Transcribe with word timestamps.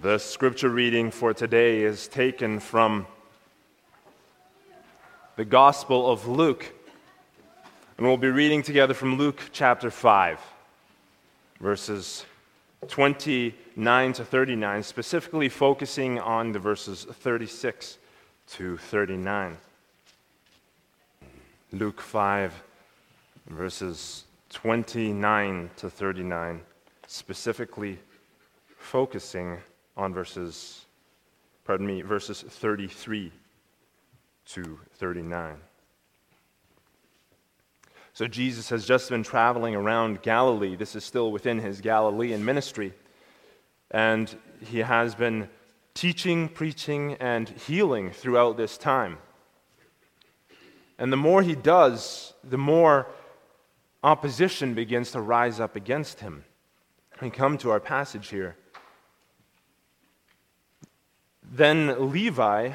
The 0.00 0.18
scripture 0.18 0.68
reading 0.68 1.10
for 1.10 1.34
today 1.34 1.80
is 1.80 2.06
taken 2.06 2.60
from 2.60 3.04
the 5.34 5.44
Gospel 5.44 6.08
of 6.08 6.28
Luke. 6.28 6.72
And 7.96 8.06
we'll 8.06 8.16
be 8.16 8.28
reading 8.28 8.62
together 8.62 8.94
from 8.94 9.18
Luke 9.18 9.50
chapter 9.50 9.90
5, 9.90 10.38
verses 11.60 12.24
29 12.86 14.12
to 14.12 14.24
39, 14.24 14.84
specifically 14.84 15.48
focusing 15.48 16.20
on 16.20 16.52
the 16.52 16.60
verses 16.60 17.04
36 17.04 17.98
to 18.50 18.76
39. 18.76 19.56
Luke 21.72 22.00
5, 22.00 22.62
verses 23.48 24.26
29 24.50 25.70
to 25.76 25.90
39, 25.90 26.60
specifically 27.08 27.98
focusing 28.76 29.58
on 29.98 30.14
verses, 30.14 30.86
pardon 31.64 31.86
me, 31.86 32.00
verses 32.02 32.40
33 32.40 33.32
to 34.46 34.78
39. 34.94 35.56
So 38.14 38.26
Jesus 38.26 38.70
has 38.70 38.86
just 38.86 39.10
been 39.10 39.22
traveling 39.22 39.74
around 39.74 40.22
Galilee. 40.22 40.76
This 40.76 40.96
is 40.96 41.04
still 41.04 41.30
within 41.30 41.58
his 41.58 41.80
Galilean 41.80 42.44
ministry. 42.44 42.94
And 43.90 44.34
he 44.64 44.78
has 44.78 45.14
been 45.14 45.48
teaching, 45.94 46.48
preaching, 46.48 47.14
and 47.14 47.48
healing 47.48 48.12
throughout 48.12 48.56
this 48.56 48.78
time. 48.78 49.18
And 50.98 51.12
the 51.12 51.16
more 51.16 51.42
he 51.42 51.54
does, 51.54 52.34
the 52.42 52.58
more 52.58 53.08
opposition 54.02 54.74
begins 54.74 55.10
to 55.12 55.20
rise 55.20 55.60
up 55.60 55.76
against 55.76 56.20
him. 56.20 56.44
We 57.20 57.30
come 57.30 57.58
to 57.58 57.70
our 57.70 57.80
passage 57.80 58.28
here. 58.28 58.56
Then 61.50 62.10
Levi, 62.10 62.72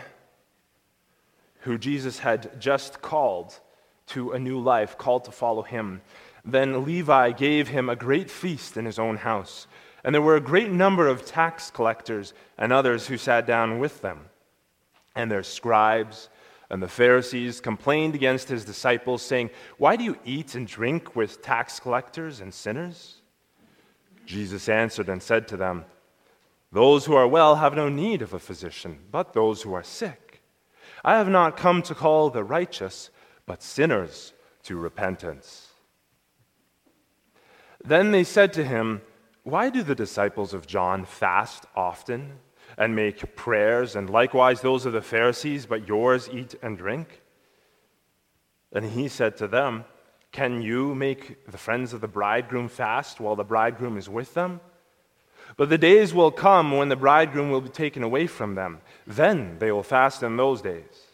who 1.62 1.78
Jesus 1.78 2.20
had 2.20 2.60
just 2.60 3.02
called 3.02 3.60
to 4.08 4.32
a 4.32 4.40
new 4.40 4.60
life, 4.60 4.98
called 4.98 5.26
to 5.26 5.32
follow 5.32 5.62
him, 5.62 6.02
then 6.44 6.84
Levi 6.84 7.32
gave 7.32 7.70
him 7.70 7.88
a 7.88 7.96
great 7.96 8.30
feast 8.30 8.76
in 8.76 8.86
his 8.86 9.00
own 9.00 9.18
house. 9.18 9.68
And 10.04 10.14
there 10.14 10.22
were 10.22 10.36
a 10.36 10.42
great 10.42 10.72
number 10.72 11.08
of 11.08 11.26
tax 11.26 11.72
collectors 11.72 12.34
and 12.58 12.74
others 12.74 13.08
who 13.08 13.18
sat 13.18 13.48
down 13.48 13.80
with 13.80 14.02
them. 14.02 14.26
And 15.16 15.32
their 15.32 15.44
scribes 15.44 16.30
and 16.70 16.82
the 16.82 16.88
Pharisees 16.88 17.62
complained 17.62 18.16
against 18.16 18.50
his 18.50 18.66
disciples, 18.66 19.22
saying, 19.22 19.52
Why 19.78 19.96
do 19.96 20.04
you 20.04 20.18
eat 20.26 20.56
and 20.56 20.68
drink 20.68 21.16
with 21.16 21.42
tax 21.42 21.80
collectors 21.80 22.42
and 22.42 22.54
sinners? 22.54 23.22
Jesus 24.26 24.68
answered 24.68 25.08
and 25.08 25.22
said 25.22 25.48
to 25.50 25.58
them, 25.58 25.86
those 26.74 27.06
who 27.06 27.14
are 27.14 27.28
well 27.28 27.58
have 27.58 27.76
no 27.76 27.88
need 27.88 28.24
of 28.24 28.34
a 28.34 28.40
physician, 28.40 28.98
but 29.12 29.34
those 29.34 29.62
who 29.62 29.74
are 29.76 29.84
sick. 29.84 30.42
I 31.06 31.18
have 31.18 31.30
not 31.30 31.56
come 31.56 31.84
to 31.84 31.94
call 31.94 32.32
the 32.32 32.44
righteous, 32.44 33.12
but 33.46 33.62
sinners 33.62 34.34
to 34.64 34.76
repentance. 34.76 35.70
Then 37.86 38.12
they 38.12 38.24
said 38.24 38.54
to 38.54 38.64
him, 38.64 39.04
Why 39.44 39.70
do 39.70 39.84
the 39.84 39.94
disciples 39.94 40.52
of 40.52 40.66
John 40.66 41.06
fast 41.06 41.68
often 41.76 42.40
and 42.76 42.96
make 42.96 43.36
prayers, 43.36 43.96
and 43.96 44.10
likewise 44.10 44.62
those 44.62 44.88
of 44.88 44.94
the 44.94 45.02
Pharisees, 45.02 45.68
but 45.68 45.88
yours 45.88 46.28
eat 46.34 46.56
and 46.64 46.76
drink? 46.76 47.22
And 48.72 48.84
he 48.84 49.10
said 49.10 49.38
to 49.38 49.48
them, 49.48 49.86
Can 50.32 50.64
you 50.64 50.96
make 50.96 51.46
the 51.52 51.58
friends 51.60 51.94
of 51.94 52.02
the 52.02 52.08
bridegroom 52.08 52.68
fast 52.68 53.20
while 53.20 53.36
the 53.36 53.44
bridegroom 53.44 53.96
is 53.96 54.10
with 54.10 54.34
them? 54.34 54.60
But 55.56 55.70
the 55.70 55.78
days 55.78 56.14
will 56.14 56.32
come 56.32 56.72
when 56.72 56.90
the 56.90 56.96
bridegroom 56.96 57.52
will 57.52 57.62
be 57.62 57.70
taken 57.70 58.04
away 58.04 58.28
from 58.28 58.56
them. 58.56 58.82
Then 59.06 59.58
they 59.60 59.72
will 59.72 59.84
fast 59.84 60.24
in 60.24 60.38
those 60.38 60.62
days. 60.62 61.08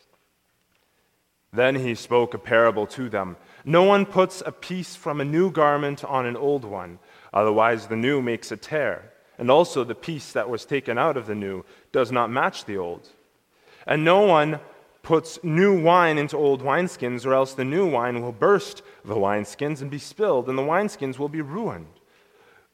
Then 1.51 1.75
he 1.75 1.95
spoke 1.95 2.33
a 2.33 2.39
parable 2.39 2.85
to 2.87 3.09
them. 3.09 3.35
No 3.65 3.83
one 3.83 4.05
puts 4.05 4.41
a 4.45 4.51
piece 4.51 4.95
from 4.95 5.19
a 5.19 5.25
new 5.25 5.51
garment 5.51 6.03
on 6.03 6.25
an 6.25 6.37
old 6.37 6.63
one, 6.63 6.99
otherwise, 7.33 7.87
the 7.87 7.95
new 7.95 8.21
makes 8.21 8.51
a 8.51 8.57
tear. 8.57 9.11
And 9.37 9.49
also, 9.49 9.83
the 9.83 9.95
piece 9.95 10.31
that 10.33 10.49
was 10.49 10.65
taken 10.65 10.97
out 10.97 11.17
of 11.17 11.25
the 11.25 11.35
new 11.35 11.65
does 11.91 12.11
not 12.11 12.29
match 12.29 12.65
the 12.65 12.77
old. 12.77 13.09
And 13.87 14.05
no 14.05 14.21
one 14.21 14.59
puts 15.01 15.43
new 15.43 15.81
wine 15.81 16.17
into 16.17 16.37
old 16.37 16.61
wineskins, 16.61 17.25
or 17.25 17.33
else 17.33 17.53
the 17.53 17.65
new 17.65 17.89
wine 17.89 18.21
will 18.21 18.31
burst 18.31 18.83
the 19.03 19.15
wineskins 19.15 19.81
and 19.81 19.89
be 19.89 19.97
spilled, 19.97 20.49
and 20.49 20.57
the 20.57 20.63
wineskins 20.63 21.17
will 21.17 21.29
be 21.29 21.41
ruined. 21.41 21.98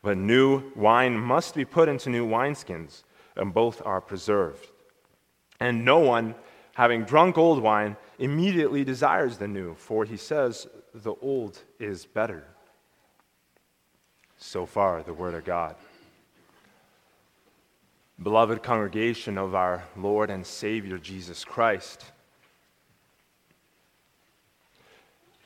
But 0.06 0.20
new 0.20 0.72
wine 0.76 1.18
must 1.18 1.56
be 1.56 1.66
put 1.66 1.90
into 1.90 2.12
new 2.12 2.28
wineskins, 2.28 3.02
and 3.36 3.52
both 3.52 3.82
are 3.84 4.00
preserved. 4.00 4.70
And 5.60 5.84
no 5.84 5.98
one, 5.98 6.36
having 6.76 7.06
drunk 7.06 7.40
old 7.40 7.60
wine, 7.60 7.98
immediately 8.20 8.84
desires 8.84 9.40
the 9.40 9.48
new, 9.48 9.74
for 9.74 10.06
he 10.06 10.16
says, 10.16 10.68
The 10.94 11.16
old 11.24 11.58
is 11.80 12.06
better. 12.06 12.46
So 14.38 14.68
far, 14.68 15.02
the 15.02 15.12
Word 15.12 15.34
of 15.34 15.44
God. 15.44 15.76
Beloved 18.22 18.62
congregation 18.62 19.40
of 19.40 19.56
our 19.56 19.86
Lord 19.98 20.30
and 20.30 20.46
Savior 20.46 21.00
Jesus 21.00 21.44
Christ, 21.44 22.06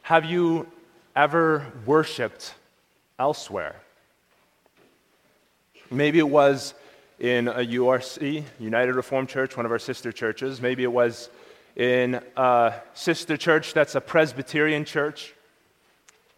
have 0.02 0.26
you 0.26 0.68
ever 1.16 1.72
worshiped 1.86 2.56
elsewhere? 3.18 3.78
Maybe 5.92 6.20
it 6.20 6.30
was 6.30 6.76
in 7.18 7.48
a 7.48 7.66
URC, 7.66 8.44
United 8.60 8.94
Reformed 8.94 9.28
Church, 9.28 9.58
one 9.58 9.66
of 9.66 9.72
our 9.72 9.80
sister 9.80 10.12
churches. 10.12 10.62
Maybe 10.62 10.84
it 10.84 10.92
was 10.92 11.32
in 11.76 12.22
a 12.38 12.76
sister 12.94 13.38
church 13.38 13.74
that's 13.74 13.96
a 13.96 14.02
Presbyterian 14.02 14.86
church. 14.86 15.34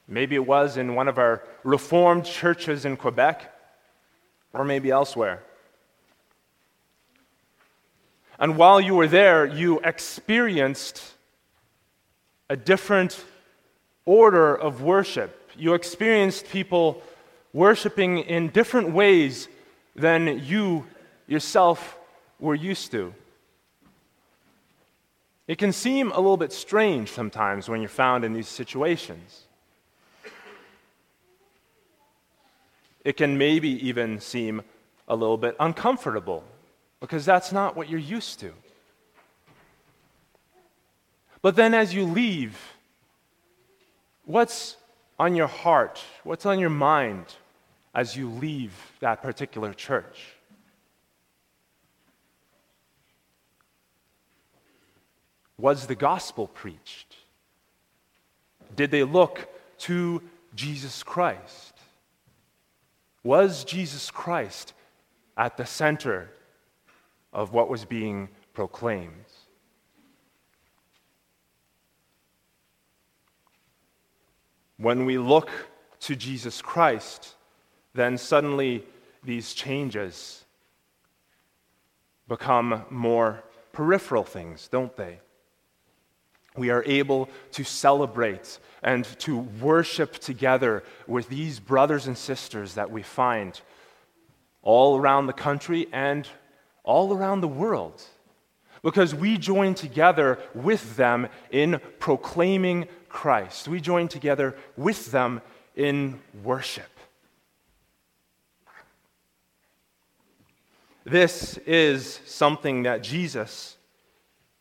Maybe 0.07 0.35
it 0.35 0.45
was 0.47 0.77
in 0.77 0.95
one 0.95 1.09
of 1.09 1.17
our 1.17 1.43
Reformed 1.63 2.23
churches 2.23 2.85
in 2.85 2.95
Quebec, 2.95 3.53
or 4.53 4.63
maybe 4.63 4.89
elsewhere. 4.89 5.43
And 8.39 8.55
while 8.55 8.79
you 8.79 8.95
were 8.95 9.07
there, 9.07 9.45
you 9.45 9.79
experienced 9.81 11.13
a 12.49 12.55
different 12.55 13.21
order 14.05 14.55
of 14.55 14.81
worship. 14.81 15.51
You 15.57 15.73
experienced 15.73 16.47
people 16.47 17.03
worshiping 17.53 18.19
in 18.19 18.49
different 18.49 18.91
ways 18.91 19.47
than 19.95 20.43
you 20.45 20.85
yourself 21.27 21.97
were 22.39 22.55
used 22.55 22.91
to. 22.91 23.13
It 25.47 25.57
can 25.57 25.73
seem 25.73 26.11
a 26.11 26.17
little 26.17 26.37
bit 26.37 26.53
strange 26.53 27.11
sometimes 27.11 27.67
when 27.67 27.81
you're 27.81 27.89
found 27.89 28.23
in 28.23 28.33
these 28.33 28.47
situations. 28.47 29.43
It 33.03 33.17
can 33.17 33.37
maybe 33.37 33.69
even 33.87 34.19
seem 34.19 34.61
a 35.07 35.15
little 35.15 35.37
bit 35.37 35.55
uncomfortable 35.59 36.43
because 36.99 37.25
that's 37.25 37.51
not 37.51 37.75
what 37.75 37.89
you're 37.89 37.99
used 37.99 38.39
to. 38.39 38.53
But 41.41 41.55
then 41.55 41.73
as 41.73 41.93
you 41.93 42.05
leave, 42.05 42.57
what's 44.25 44.77
on 45.19 45.35
your 45.35 45.47
heart? 45.47 46.01
What's 46.23 46.45
on 46.45 46.59
your 46.59 46.69
mind? 46.69 47.25
As 47.93 48.15
you 48.15 48.29
leave 48.29 48.73
that 48.99 49.21
particular 49.21 49.73
church. 49.73 50.35
Was 55.57 55.85
the 55.87 55.95
gospel 55.95 56.47
preached? 56.47 57.15
Did 58.75 58.91
they 58.91 59.03
look 59.03 59.47
to 59.79 60.21
Jesus 60.55 61.03
Christ? 61.03 61.77
Was 63.23 63.63
Jesus 63.63 64.09
Christ 64.09 64.73
at 65.37 65.57
the 65.57 65.65
center 65.65 66.29
of 67.31 67.53
what 67.53 67.69
was 67.69 67.85
being 67.85 68.29
proclaimed? 68.53 69.13
When 74.77 75.05
we 75.05 75.19
look 75.19 75.51
to 76.01 76.15
Jesus 76.15 76.59
Christ, 76.59 77.35
then 77.93 78.17
suddenly 78.17 78.83
these 79.23 79.53
changes 79.53 80.43
become 82.27 82.85
more 82.89 83.43
peripheral 83.73 84.23
things, 84.23 84.67
don't 84.67 84.95
they? 84.95 85.19
We 86.55 86.69
are 86.69 86.83
able 86.85 87.29
to 87.53 87.63
celebrate 87.63 88.59
and 88.83 89.05
to 89.19 89.37
worship 89.37 90.13
together 90.17 90.83
with 91.07 91.29
these 91.29 91.59
brothers 91.59 92.07
and 92.07 92.17
sisters 92.17 92.75
that 92.75 92.91
we 92.91 93.03
find 93.03 93.59
all 94.61 94.97
around 94.97 95.27
the 95.27 95.33
country 95.33 95.87
and 95.91 96.27
all 96.83 97.13
around 97.13 97.41
the 97.41 97.47
world. 97.47 98.01
Because 98.83 99.13
we 99.13 99.37
join 99.37 99.75
together 99.75 100.39
with 100.53 100.95
them 100.95 101.27
in 101.51 101.79
proclaiming 101.99 102.87
Christ. 103.07 103.67
We 103.67 103.79
join 103.79 104.07
together 104.07 104.55
with 104.75 105.11
them 105.11 105.41
in 105.75 106.19
worship. 106.43 106.89
This 111.03 111.57
is 111.57 112.19
something 112.25 112.83
that 112.83 113.01
Jesus 113.01 113.77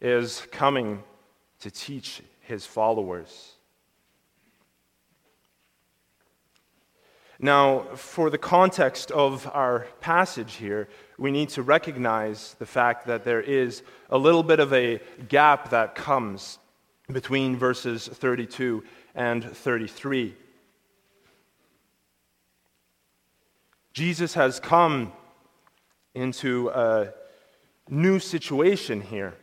is 0.00 0.46
coming 0.50 1.02
to 1.60 1.70
teach 1.70 2.22
his 2.40 2.64
followers. 2.64 3.52
Now, 7.38 7.81
for 7.94 8.31
the 8.31 8.38
context 8.38 9.10
of 9.10 9.50
our 9.52 9.87
passage 10.00 10.54
here, 10.54 10.88
we 11.19 11.31
need 11.31 11.50
to 11.50 11.62
recognize 11.62 12.54
the 12.58 12.66
fact 12.66 13.06
that 13.06 13.25
there 13.25 13.40
is 13.40 13.82
a 14.08 14.16
little 14.16 14.42
bit 14.42 14.60
of 14.60 14.72
a 14.72 15.00
gap 15.28 15.70
that 15.70 15.94
comes 15.94 16.58
between 17.10 17.56
verses 17.56 18.08
32 18.08 18.82
and 19.14 19.44
33. 19.44 20.34
Jesus 23.92 24.34
has 24.34 24.60
come 24.60 25.12
into 26.14 26.68
a 26.70 27.12
new 27.88 28.18
situation 28.18 29.00
here. 29.00 29.34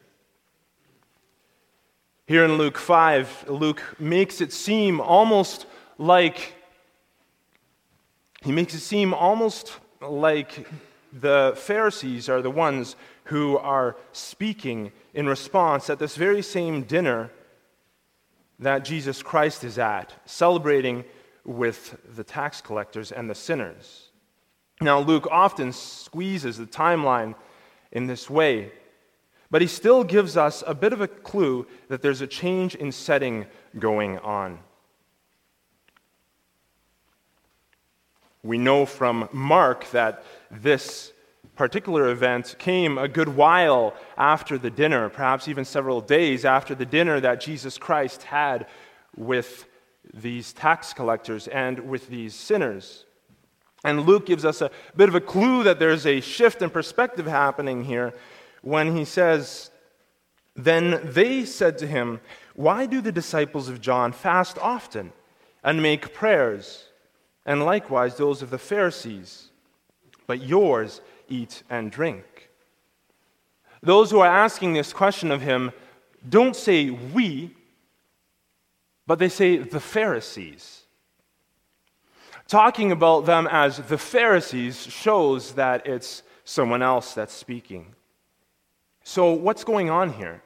Here 2.26 2.44
in 2.44 2.58
Luke 2.58 2.78
5, 2.78 3.50
Luke 3.50 3.82
makes 4.00 4.42
it 4.42 4.52
seem 4.52 5.00
almost 5.00 5.66
like 5.98 6.56
he 8.44 8.52
makes 8.52 8.74
it 8.74 8.80
seem 8.80 9.14
almost 9.14 9.78
like 10.02 10.68
the 11.12 11.54
Pharisees 11.58 12.30
are 12.30 12.42
the 12.42 12.52
ones 12.52 12.96
who 13.26 13.58
are 13.58 13.98
speaking 14.12 14.92
in 15.14 15.28
response 15.28 15.90
at 15.90 16.00
this 16.00 16.16
very 16.16 16.42
same 16.42 16.84
dinner 16.84 17.32
that 18.60 18.86
Jesus 18.86 19.22
Christ 19.24 19.64
is 19.64 19.78
at, 19.78 20.14
celebrating 20.26 21.04
with 21.44 21.98
the 22.16 22.24
tax 22.24 22.62
collectors 22.62 23.12
and 23.12 23.30
the 23.30 23.36
sinners. 23.36 24.07
Now, 24.80 25.00
Luke 25.00 25.28
often 25.32 25.74
squeezes 25.74 26.58
the 26.58 26.66
timeline 26.66 27.36
in 27.92 28.06
this 28.06 28.30
way, 28.30 28.72
but 29.50 29.62
he 29.62 29.68
still 29.68 30.04
gives 30.04 30.38
us 30.38 30.64
a 30.68 30.76
bit 30.76 30.94
of 30.94 31.02
a 31.02 31.08
clue 31.08 31.66
that 31.88 32.02
there's 32.02 32.22
a 32.22 32.28
change 32.28 32.76
in 32.76 32.92
setting 32.92 33.48
going 33.80 34.20
on. 34.20 34.60
We 38.44 38.60
know 38.60 38.86
from 38.86 39.28
Mark 39.34 39.90
that 39.92 40.24
this 40.52 41.12
particular 41.56 42.10
event 42.10 42.56
came 42.60 43.00
a 43.00 43.08
good 43.08 43.30
while 43.30 43.96
after 44.16 44.60
the 44.60 44.70
dinner, 44.70 45.10
perhaps 45.10 45.48
even 45.48 45.66
several 45.66 46.02
days 46.02 46.46
after 46.46 46.76
the 46.76 46.86
dinner 46.86 47.20
that 47.20 47.42
Jesus 47.42 47.80
Christ 47.80 48.24
had 48.24 48.68
with 49.16 49.66
these 50.14 50.54
tax 50.54 50.94
collectors 50.94 51.48
and 51.48 51.80
with 51.80 52.08
these 52.10 52.36
sinners. 52.36 53.07
And 53.88 54.06
Luke 54.06 54.26
gives 54.26 54.44
us 54.44 54.62
a 54.62 54.70
bit 54.96 55.08
of 55.08 55.16
a 55.16 55.22
clue 55.22 55.64
that 55.64 55.80
there's 55.80 56.06
a 56.06 56.20
shift 56.20 56.62
in 56.62 56.70
perspective 56.70 57.26
happening 57.26 57.86
here 57.86 58.14
when 58.62 58.96
he 58.96 59.06
says, 59.06 59.72
Then 60.56 61.00
they 61.04 61.46
said 61.46 61.78
to 61.78 61.88
him, 61.88 62.20
Why 62.54 62.86
do 62.86 63.00
the 63.00 63.12
disciples 63.12 63.70
of 63.70 63.80
John 63.80 64.12
fast 64.12 64.58
often 64.60 65.14
and 65.64 65.82
make 65.82 66.14
prayers? 66.14 66.88
and 67.48 67.64
likewise 67.64 68.18
those 68.18 68.42
of 68.42 68.50
the 68.50 68.58
Pharisees, 68.58 69.50
but 70.28 70.44
yours 70.44 71.02
eat 71.30 71.64
and 71.70 71.90
drink. 71.90 72.50
Those 73.82 74.12
who 74.12 74.20
are 74.20 74.28
asking 74.28 74.74
this 74.74 74.92
question 74.92 75.32
of 75.32 75.42
him 75.42 75.72
don't 76.28 76.58
say 76.58 76.90
we, 76.90 77.56
but 79.08 79.18
they 79.18 79.30
say 79.30 79.58
the 79.58 79.80
Pharisees. 79.80 80.84
Talking 82.48 82.94
about 82.94 83.26
them 83.26 83.48
as 83.52 83.78
the 83.78 83.98
Pharisees 83.98 84.86
shows 84.88 85.54
that 85.54 85.86
it's 85.86 86.24
someone 86.46 86.82
else 86.82 87.14
that's 87.14 87.34
speaking. 87.34 87.94
So, 89.04 89.34
what's 89.34 89.66
going 89.66 89.90
on 89.90 90.14
here? 90.14 90.42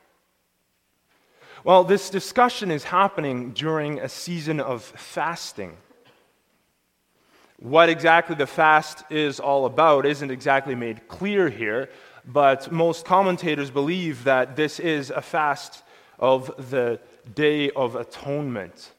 Well, 1.63 1.83
this 1.83 2.09
discussion 2.09 2.71
is 2.71 2.85
happening 2.85 3.51
during 3.51 3.99
a 3.99 4.09
season 4.09 4.59
of 4.59 4.83
fasting. 4.83 5.77
What 7.59 7.89
exactly 7.89 8.35
the 8.35 8.47
fast 8.47 9.03
is 9.11 9.39
all 9.39 9.67
about 9.67 10.07
isn't 10.07 10.31
exactly 10.31 10.73
made 10.73 11.07
clear 11.07 11.49
here, 11.49 11.89
but 12.25 12.71
most 12.71 13.05
commentators 13.05 13.69
believe 13.69 14.23
that 14.23 14.55
this 14.55 14.79
is 14.79 15.11
a 15.11 15.21
fast 15.21 15.83
of 16.17 16.51
the 16.71 16.99
Day 17.35 17.69
of 17.71 17.95
Atonement. 17.95 18.93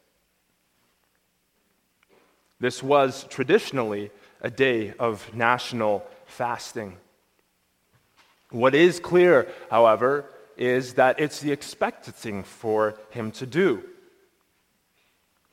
This 2.63 2.81
was 2.81 3.25
traditionally 3.25 4.13
a 4.41 4.49
day 4.49 4.95
of 4.97 5.35
national 5.35 6.07
fasting. 6.27 6.97
What 8.51 8.73
is 8.73 9.01
clear, 9.01 9.49
however, 9.69 10.27
is 10.57 10.95
that 10.95 11.19
it's 11.19 11.41
the 11.41 11.51
expected 11.51 12.15
thing 12.15 12.45
for 12.45 13.01
him 13.11 13.33
to 13.33 13.47
do. 13.47 13.83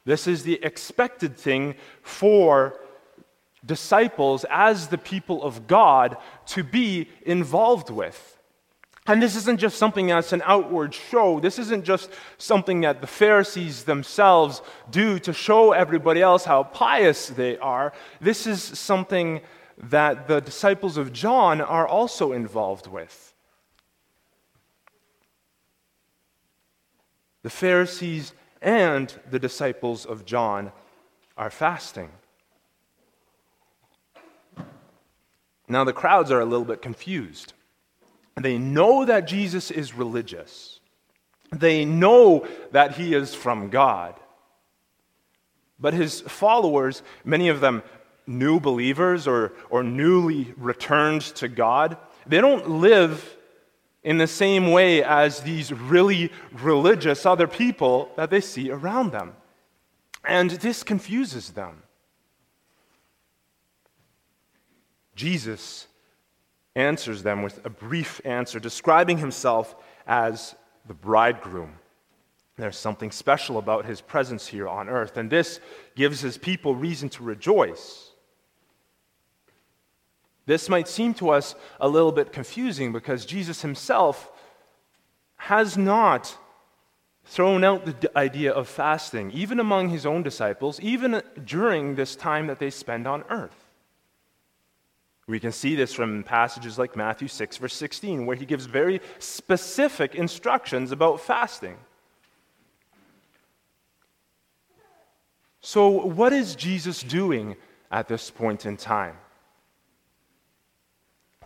This 0.05 0.27
is 0.27 0.43
the 0.43 0.63
expected 0.63 1.35
thing 1.35 1.73
for 2.03 2.79
disciples 3.65 4.45
as 4.47 4.89
the 4.89 4.99
people 4.99 5.41
of 5.41 5.65
God 5.65 6.15
to 6.49 6.63
be 6.63 7.09
involved 7.23 7.89
with. 7.89 8.37
And 9.09 9.23
this 9.23 9.35
isn't 9.35 9.59
just 9.59 9.79
something 9.79 10.05
that's 10.05 10.33
an 10.33 10.43
outward 10.45 10.93
show. 10.93 11.39
This 11.39 11.57
isn't 11.57 11.83
just 11.83 12.11
something 12.37 12.81
that 12.81 13.01
the 13.01 13.07
Pharisees 13.07 13.85
themselves 13.85 14.61
do 14.91 15.17
to 15.19 15.33
show 15.33 15.71
everybody 15.71 16.21
else 16.21 16.45
how 16.45 16.61
pious 16.61 17.27
they 17.27 17.57
are. 17.57 17.91
This 18.21 18.45
is 18.45 18.61
something 18.61 19.41
that 19.79 20.27
the 20.27 20.41
disciples 20.41 20.95
of 20.95 21.11
John 21.11 21.59
are 21.59 21.87
also 21.87 22.33
involved 22.33 22.85
with. 22.85 23.33
The 27.41 27.49
Pharisees 27.49 28.33
and 28.61 29.11
the 29.31 29.39
disciples 29.39 30.05
of 30.05 30.23
John 30.23 30.71
are 31.35 31.49
fasting. 31.49 32.11
Now, 35.67 35.83
the 35.83 35.93
crowds 35.93 36.29
are 36.29 36.41
a 36.41 36.45
little 36.45 36.65
bit 36.65 36.83
confused. 36.83 37.53
They 38.39 38.57
know 38.57 39.05
that 39.05 39.27
Jesus 39.27 39.71
is 39.71 39.93
religious, 39.93 40.79
they 41.51 41.85
know 41.85 42.47
that 42.71 42.95
he 42.95 43.13
is 43.13 43.33
from 43.33 43.69
God. 43.69 44.15
But 45.81 45.93
his 45.93 46.19
followers, 46.21 47.01
many 47.23 47.47
of 47.47 47.61
them 47.61 47.83
new 48.27 48.59
believers 48.59 49.27
or, 49.27 49.53
or 49.69 49.81
newly 49.81 50.53
returned 50.57 51.21
to 51.21 51.47
God, 51.47 51.97
they 52.27 52.41
don't 52.41 52.69
live 52.69 53.37
in 54.03 54.17
the 54.17 54.27
same 54.27 54.71
way 54.71 55.03
as 55.03 55.41
these 55.41 55.73
really 55.73 56.31
religious 56.51 57.25
other 57.25 57.47
people 57.47 58.11
that 58.15 58.29
they 58.29 58.41
see 58.41 58.69
around 58.69 59.11
them. 59.11 59.35
And 60.23 60.51
this 60.51 60.83
confuses 60.83 61.51
them. 61.51 61.83
Jesus 65.15 65.87
answers 66.75 67.23
them 67.23 67.41
with 67.41 67.65
a 67.65 67.69
brief 67.69 68.21
answer, 68.25 68.59
describing 68.59 69.17
himself 69.17 69.75
as 70.07 70.55
the 70.87 70.93
bridegroom. 70.93 71.75
There's 72.57 72.77
something 72.77 73.11
special 73.11 73.57
about 73.57 73.85
his 73.85 74.01
presence 74.01 74.47
here 74.47 74.67
on 74.67 74.89
earth, 74.89 75.17
and 75.17 75.29
this 75.29 75.59
gives 75.95 76.19
his 76.21 76.37
people 76.37 76.75
reason 76.75 77.09
to 77.09 77.23
rejoice. 77.23 78.11
This 80.45 80.67
might 80.67 80.87
seem 80.87 81.13
to 81.15 81.29
us 81.29 81.55
a 81.79 81.87
little 81.87 82.11
bit 82.11 82.33
confusing 82.33 82.91
because 82.91 83.25
Jesus 83.25 83.61
himself 83.61 84.31
has 85.35 85.77
not 85.77 86.35
thrown 87.23 87.63
out 87.63 87.85
the 87.85 88.17
idea 88.17 88.51
of 88.51 88.67
fasting, 88.67 89.31
even 89.31 89.59
among 89.59 89.89
his 89.89 90.05
own 90.05 90.23
disciples, 90.23 90.79
even 90.81 91.21
during 91.45 91.95
this 91.95 92.15
time 92.15 92.47
that 92.47 92.59
they 92.59 92.71
spend 92.71 93.07
on 93.07 93.23
earth. 93.29 93.58
We 95.29 95.39
can 95.39 95.51
see 95.51 95.75
this 95.75 95.93
from 95.93 96.23
passages 96.23 96.79
like 96.79 96.95
Matthew 96.95 97.27
6, 97.27 97.57
verse 97.57 97.75
16, 97.75 98.25
where 98.25 98.35
he 98.35 98.47
gives 98.47 98.65
very 98.65 98.99
specific 99.19 100.15
instructions 100.15 100.91
about 100.91 101.21
fasting. 101.21 101.77
So, 105.61 105.87
what 105.87 106.33
is 106.33 106.55
Jesus 106.55 107.03
doing 107.03 107.57
at 107.91 108.07
this 108.07 108.31
point 108.31 108.65
in 108.65 108.75
time? 108.75 109.17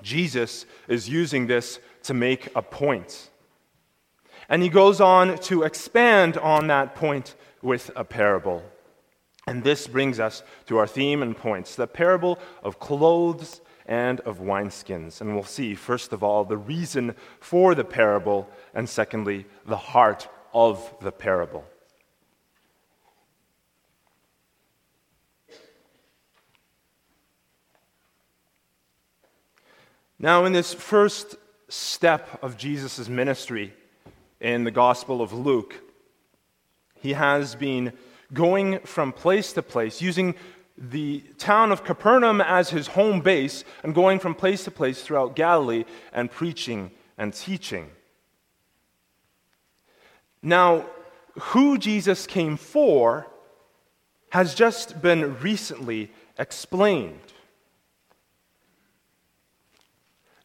Jesus 0.01 0.65
is 0.87 1.09
using 1.09 1.47
this 1.47 1.81
to 2.03 2.13
make 2.13 2.47
a 2.55 2.61
point. 2.61 3.31
And 4.47 4.63
he 4.63 4.69
goes 4.69 5.01
on 5.01 5.37
to 5.39 5.63
expand 5.63 6.37
on 6.37 6.67
that 6.67 6.95
point 6.95 7.35
with 7.61 7.91
a 7.97 8.05
parable. 8.05 8.63
And 9.45 9.61
this 9.61 9.87
brings 9.87 10.21
us 10.21 10.41
to 10.67 10.77
our 10.77 10.87
theme 10.87 11.21
and 11.21 11.35
points 11.35 11.75
the 11.75 11.85
parable 11.85 12.39
of 12.63 12.79
clothes 12.79 13.59
and 13.85 14.19
of 14.21 14.39
wineskins. 14.39 15.21
And 15.21 15.33
we'll 15.33 15.43
see, 15.43 15.75
first 15.75 16.13
of 16.13 16.23
all, 16.23 16.45
the 16.45 16.57
reason 16.57 17.15
for 17.39 17.75
the 17.75 17.83
parable, 17.83 18.49
and 18.73 18.87
secondly, 18.87 19.45
the 19.65 19.77
heart 19.77 20.27
of 20.53 20.93
the 21.01 21.11
parable. 21.11 21.65
Now, 30.19 30.45
in 30.45 30.53
this 30.53 30.73
first 30.73 31.35
step 31.67 32.41
of 32.41 32.57
Jesus' 32.57 33.09
ministry 33.09 33.73
in 34.39 34.63
the 34.63 34.71
Gospel 34.71 35.21
of 35.21 35.33
Luke, 35.33 35.75
he 37.01 37.13
has 37.13 37.55
been 37.55 37.91
going 38.31 38.79
from 38.79 39.11
place 39.11 39.51
to 39.53 39.61
place, 39.61 40.01
using 40.01 40.35
the 40.77 41.23
town 41.37 41.71
of 41.71 41.83
Capernaum 41.83 42.41
as 42.41 42.69
his 42.69 42.87
home 42.87 43.21
base, 43.21 43.63
and 43.83 43.93
going 43.93 44.19
from 44.19 44.35
place 44.35 44.63
to 44.63 44.71
place 44.71 45.01
throughout 45.03 45.35
Galilee 45.35 45.85
and 46.11 46.31
preaching 46.31 46.91
and 47.17 47.33
teaching. 47.33 47.89
Now, 50.41 50.85
who 51.39 51.77
Jesus 51.77 52.27
came 52.27 52.57
for 52.57 53.27
has 54.29 54.55
just 54.55 55.01
been 55.01 55.39
recently 55.39 56.11
explained. 56.37 57.19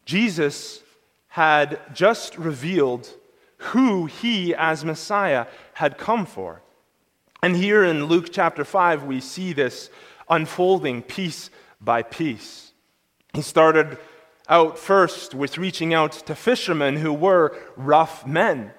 Jesus 0.05 0.81
had 1.29 1.79
just 1.93 2.37
revealed 2.37 3.09
who 3.57 4.05
he, 4.05 4.55
as 4.55 4.85
Messiah, 4.85 5.47
had 5.73 5.97
come 5.97 6.25
for. 6.25 6.61
And 7.41 7.55
here 7.55 7.83
in 7.83 8.05
Luke 8.05 8.29
chapter 8.31 8.63
5, 8.63 9.03
we 9.03 9.21
see 9.21 9.53
this 9.53 9.89
unfolding 10.29 11.01
piece 11.01 11.49
by 11.81 12.03
piece. 12.03 12.73
He 13.33 13.41
started 13.41 13.97
out 14.47 14.79
first 14.79 15.33
with 15.35 15.57
reaching 15.57 15.93
out 15.93 16.11
to 16.11 16.35
fishermen 16.35 16.97
who 16.97 17.13
were 17.13 17.55
rough 17.75 18.25
men. 18.25 18.71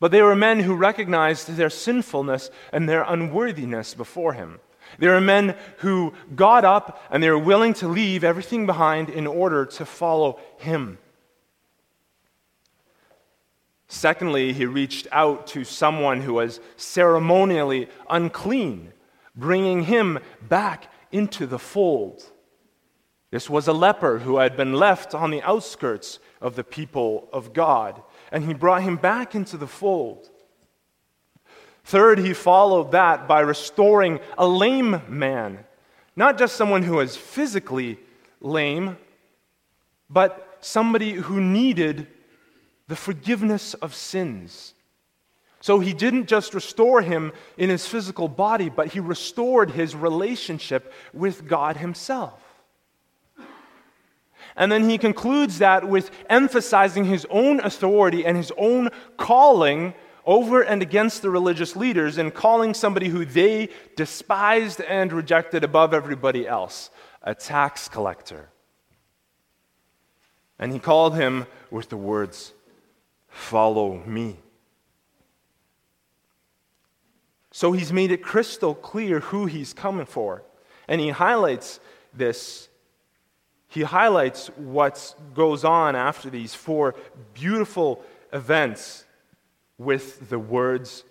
But 0.00 0.10
they 0.10 0.22
were 0.22 0.34
men 0.34 0.60
who 0.60 0.74
recognized 0.74 1.48
their 1.56 1.70
sinfulness 1.70 2.50
and 2.72 2.88
their 2.88 3.04
unworthiness 3.04 3.94
before 3.94 4.32
him. 4.32 4.58
They 4.98 5.08
were 5.08 5.20
men 5.20 5.56
who 5.78 6.12
got 6.34 6.64
up 6.64 7.00
and 7.10 7.22
they 7.22 7.30
were 7.30 7.38
willing 7.38 7.74
to 7.74 7.88
leave 7.88 8.24
everything 8.24 8.66
behind 8.66 9.08
in 9.08 9.26
order 9.26 9.64
to 9.64 9.86
follow 9.86 10.40
him. 10.58 10.98
Secondly, 13.86 14.52
he 14.52 14.64
reached 14.64 15.06
out 15.12 15.46
to 15.48 15.64
someone 15.64 16.22
who 16.22 16.34
was 16.34 16.60
ceremonially 16.76 17.88
unclean, 18.08 18.92
bringing 19.34 19.84
him 19.84 20.18
back 20.40 20.92
into 21.10 21.46
the 21.46 21.58
fold. 21.58 22.22
This 23.30 23.48
was 23.48 23.66
a 23.66 23.72
leper 23.72 24.18
who 24.18 24.36
had 24.36 24.56
been 24.56 24.74
left 24.74 25.14
on 25.14 25.30
the 25.30 25.42
outskirts 25.42 26.18
of 26.40 26.54
the 26.54 26.64
people 26.64 27.28
of 27.32 27.54
God, 27.54 28.02
and 28.30 28.44
he 28.44 28.52
brought 28.52 28.82
him 28.82 28.96
back 28.96 29.34
into 29.34 29.56
the 29.56 29.66
fold. 29.66 30.28
Third, 31.84 32.18
he 32.18 32.34
followed 32.34 32.92
that 32.92 33.26
by 33.26 33.40
restoring 33.40 34.20
a 34.36 34.46
lame 34.46 35.00
man, 35.08 35.64
not 36.14 36.38
just 36.38 36.56
someone 36.56 36.82
who 36.82 36.96
was 36.96 37.16
physically 37.16 37.98
lame, 38.40 38.98
but 40.10 40.58
somebody 40.60 41.14
who 41.14 41.40
needed 41.40 42.06
the 42.88 42.96
forgiveness 42.96 43.72
of 43.74 43.94
sins. 43.94 44.74
So 45.62 45.78
he 45.78 45.92
didn't 45.92 46.26
just 46.26 46.54
restore 46.54 47.02
him 47.02 47.32
in 47.56 47.70
his 47.70 47.86
physical 47.86 48.26
body, 48.26 48.68
but 48.68 48.88
he 48.88 48.98
restored 48.98 49.70
his 49.70 49.94
relationship 49.94 50.92
with 51.12 51.46
God 51.46 51.76
himself. 51.76 52.40
And 54.56 54.72
then 54.72 54.90
he 54.90 54.98
concludes 54.98 55.60
that 55.60 55.88
with 55.88 56.10
emphasizing 56.28 57.04
his 57.04 57.28
own 57.30 57.60
authority 57.60 58.26
and 58.26 58.36
his 58.36 58.52
own 58.58 58.90
calling 59.16 59.94
over 60.26 60.62
and 60.62 60.82
against 60.82 61.22
the 61.22 61.30
religious 61.30 61.76
leaders 61.76 62.18
and 62.18 62.34
calling 62.34 62.74
somebody 62.74 63.08
who 63.08 63.24
they 63.24 63.68
despised 63.94 64.80
and 64.80 65.12
rejected 65.12 65.62
above 65.62 65.94
everybody 65.94 66.46
else 66.46 66.90
a 67.22 67.36
tax 67.36 67.88
collector. 67.88 68.48
And 70.58 70.72
he 70.72 70.80
called 70.80 71.14
him 71.14 71.46
with 71.70 71.88
the 71.88 71.96
words 71.96 72.52
Follow 73.28 74.02
me. 74.04 74.38
So 77.52 77.72
he's 77.72 77.92
made 77.92 78.10
it 78.10 78.22
crystal 78.22 78.74
clear 78.74 79.20
who 79.20 79.46
he's 79.46 79.74
coming 79.74 80.06
for. 80.06 80.42
And 80.88 81.00
he 81.00 81.10
highlights 81.10 81.80
this. 82.12 82.68
He 83.68 83.82
highlights 83.82 84.48
what 84.56 85.14
goes 85.34 85.62
on 85.62 85.94
after 85.94 86.30
these 86.30 86.54
four 86.54 86.94
beautiful 87.34 88.02
events 88.32 89.04
with 89.78 90.30
the 90.30 90.38
words 90.38 91.04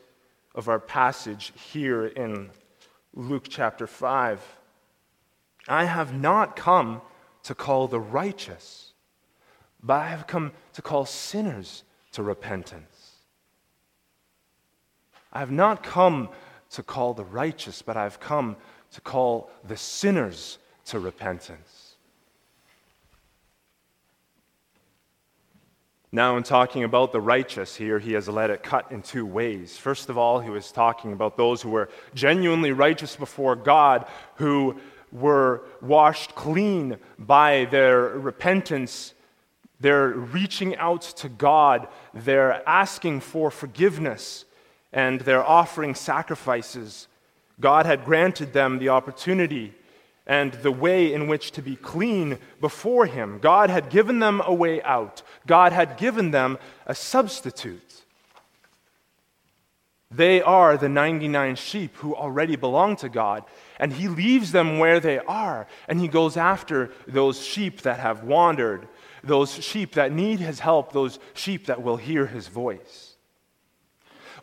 of 0.56 0.68
our 0.68 0.80
passage 0.80 1.54
here 1.72 2.08
in 2.08 2.50
Luke 3.14 3.46
chapter 3.48 3.86
5. 3.86 4.42
I 5.68 5.86
have 5.86 6.14
not 6.14 6.56
come 6.56 7.02
to 7.44 7.54
call 7.54 7.88
the 7.88 8.00
righteous, 8.00 8.94
but 9.82 10.02
I 10.02 10.08
have 10.08 10.28
come 10.28 10.52
to 10.74 10.82
call 10.82 11.06
sinners 11.06 11.84
to 12.14 12.24
repentance. 12.24 13.01
I 15.32 15.40
have 15.40 15.52
not 15.52 15.84
come 15.84 16.30
to 16.72 16.84
call 16.84 17.14
the 17.14 17.26
righteous, 17.26 17.82
but 17.82 17.98
I've 17.98 18.20
come 18.20 18.56
to 18.92 19.02
call 19.02 19.50
the 19.64 19.78
sinners 19.78 20.58
to 20.86 21.00
repentance. 21.00 21.96
Now, 26.14 26.36
in 26.36 26.44
talking 26.44 26.84
about 26.84 27.14
the 27.14 27.22
righteous 27.22 27.76
here, 27.76 27.98
he 27.98 28.14
has 28.14 28.28
let 28.28 28.50
it 28.50 28.64
cut 28.64 28.92
in 28.92 29.02
two 29.02 29.26
ways. 29.26 29.78
First 29.78 30.10
of 30.10 30.18
all, 30.18 30.42
he 30.42 30.50
was 30.50 30.72
talking 30.72 31.14
about 31.14 31.38
those 31.38 31.62
who 31.62 31.70
were 31.70 31.90
genuinely 32.14 32.74
righteous 32.74 33.16
before 33.16 33.56
God, 33.56 34.06
who 34.36 34.76
were 35.14 35.64
washed 35.82 36.36
clean 36.36 36.98
by 37.18 37.66
their 37.66 38.10
repentance 38.10 39.14
they're 39.82 40.10
reaching 40.10 40.76
out 40.78 41.02
to 41.02 41.28
God, 41.28 41.88
they're 42.14 42.68
asking 42.70 43.22
for 43.22 43.50
forgiveness, 43.50 44.46
and 44.94 45.22
they're 45.22 45.46
offering 45.46 45.96
sacrifices. 45.96 47.08
God 47.60 47.86
had 47.86 48.06
granted 48.06 48.54
them 48.54 48.80
the 48.80 48.90
opportunity 48.90 49.74
and 50.28 50.54
the 50.54 50.72
way 50.72 51.14
in 51.14 51.28
which 51.28 51.52
to 51.52 51.62
be 51.62 51.76
clean 51.76 52.38
before 52.60 53.06
Him. 53.06 53.40
God 53.40 53.70
had 53.70 53.90
given 53.90 54.20
them 54.20 54.42
a 54.46 54.54
way 54.54 54.82
out, 54.84 55.22
God 55.48 55.74
had 55.74 55.98
given 55.98 56.32
them 56.32 56.58
a 56.86 56.96
substitute. 56.96 58.04
They 60.14 60.42
are 60.42 60.76
the 60.76 60.90
99 60.90 61.56
sheep 61.56 61.96
who 61.96 62.14
already 62.14 62.58
belong 62.58 62.98
to 62.98 63.08
God, 63.08 63.46
and 63.80 63.94
He 63.94 64.10
leaves 64.10 64.52
them 64.52 64.78
where 64.78 65.00
they 65.00 65.20
are, 65.20 65.68
and 65.88 66.02
He 66.02 66.10
goes 66.10 66.36
after 66.36 66.92
those 67.08 67.42
sheep 67.42 67.82
that 67.84 68.00
have 68.00 68.24
wandered 68.24 68.88
those 69.24 69.52
sheep 69.54 69.94
that 69.94 70.12
need 70.12 70.40
his 70.40 70.60
help, 70.60 70.92
those 70.92 71.20
sheep 71.34 71.68
that 71.68 71.82
will 71.82 71.98
hear 71.98 72.26
his 72.26 72.48
voice. 72.48 73.11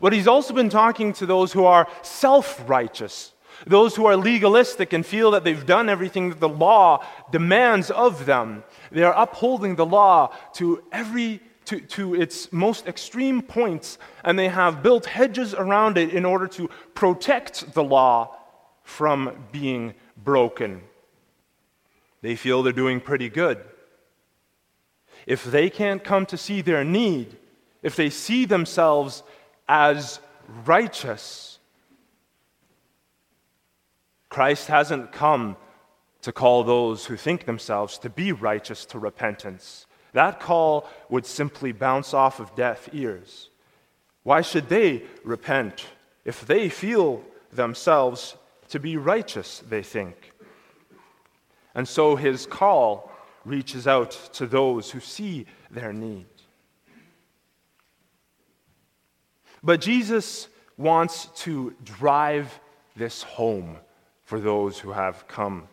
But 0.01 0.13
he's 0.13 0.27
also 0.27 0.53
been 0.53 0.69
talking 0.69 1.13
to 1.13 1.25
those 1.25 1.53
who 1.53 1.65
are 1.65 1.87
self 2.01 2.67
righteous, 2.69 3.33
those 3.65 3.95
who 3.95 4.05
are 4.05 4.15
legalistic 4.15 4.93
and 4.93 5.05
feel 5.05 5.31
that 5.31 5.43
they've 5.43 5.65
done 5.65 5.89
everything 5.89 6.29
that 6.29 6.39
the 6.39 6.49
law 6.49 7.05
demands 7.31 7.91
of 7.91 8.25
them. 8.25 8.63
They 8.91 9.03
are 9.03 9.13
upholding 9.13 9.75
the 9.75 9.85
law 9.85 10.33
to 10.53 10.83
every 10.91 11.41
to, 11.65 11.79
to 11.79 12.15
its 12.15 12.51
most 12.51 12.87
extreme 12.87 13.43
points, 13.43 13.99
and 14.23 14.39
they 14.39 14.49
have 14.49 14.81
built 14.81 15.05
hedges 15.05 15.53
around 15.53 15.97
it 15.99 16.09
in 16.11 16.25
order 16.25 16.47
to 16.47 16.67
protect 16.95 17.73
the 17.73 17.83
law 17.83 18.35
from 18.81 19.45
being 19.51 19.93
broken. 20.17 20.81
They 22.21 22.35
feel 22.35 22.63
they're 22.63 22.73
doing 22.73 22.99
pretty 22.99 23.29
good 23.29 23.63
if 25.25 25.43
they 25.43 25.69
can't 25.69 26.03
come 26.03 26.25
to 26.25 26.37
see 26.37 26.61
their 26.61 26.83
need, 26.83 27.37
if 27.83 27.95
they 27.95 28.09
see 28.09 28.45
themselves 28.45 29.21
as 29.69 30.19
righteous, 30.65 31.59
Christ 34.27 34.67
hasn't 34.67 35.11
come 35.11 35.55
to 36.23 36.31
call 36.31 36.63
those 36.63 37.05
who 37.05 37.15
think 37.15 37.45
themselves 37.45 37.99
to 37.99 38.09
be 38.09 38.31
righteous 38.31 38.83
to 38.85 38.99
repentance. 38.99 39.85
That 40.13 40.39
call 40.39 40.89
would 41.09 41.25
simply 41.25 41.71
bounce 41.71 42.13
off 42.13 42.39
of 42.39 42.55
deaf 42.55 42.89
ears. 42.91 43.49
Why 44.23 44.41
should 44.41 44.67
they 44.69 45.03
repent 45.23 45.85
if 46.25 46.45
they 46.45 46.67
feel 46.67 47.23
themselves 47.53 48.35
to 48.69 48.79
be 48.79 48.97
righteous, 48.97 49.59
they 49.69 49.83
think? 49.83 50.33
And 51.75 51.87
so 51.87 52.15
his 52.15 52.47
call 52.47 53.11
reaches 53.45 53.87
out 53.87 54.11
to 54.33 54.47
those 54.47 54.91
who 54.91 54.99
see 54.99 55.45
their 55.69 55.93
need. 55.93 56.25
But 59.63 59.81
Jesus 59.81 60.47
wants 60.77 61.25
to 61.43 61.75
drive 61.83 62.59
this 62.95 63.23
home 63.23 63.77
for 64.23 64.39
those 64.39 64.79
who 64.79 64.91
have 64.91 65.27
come 65.27 65.67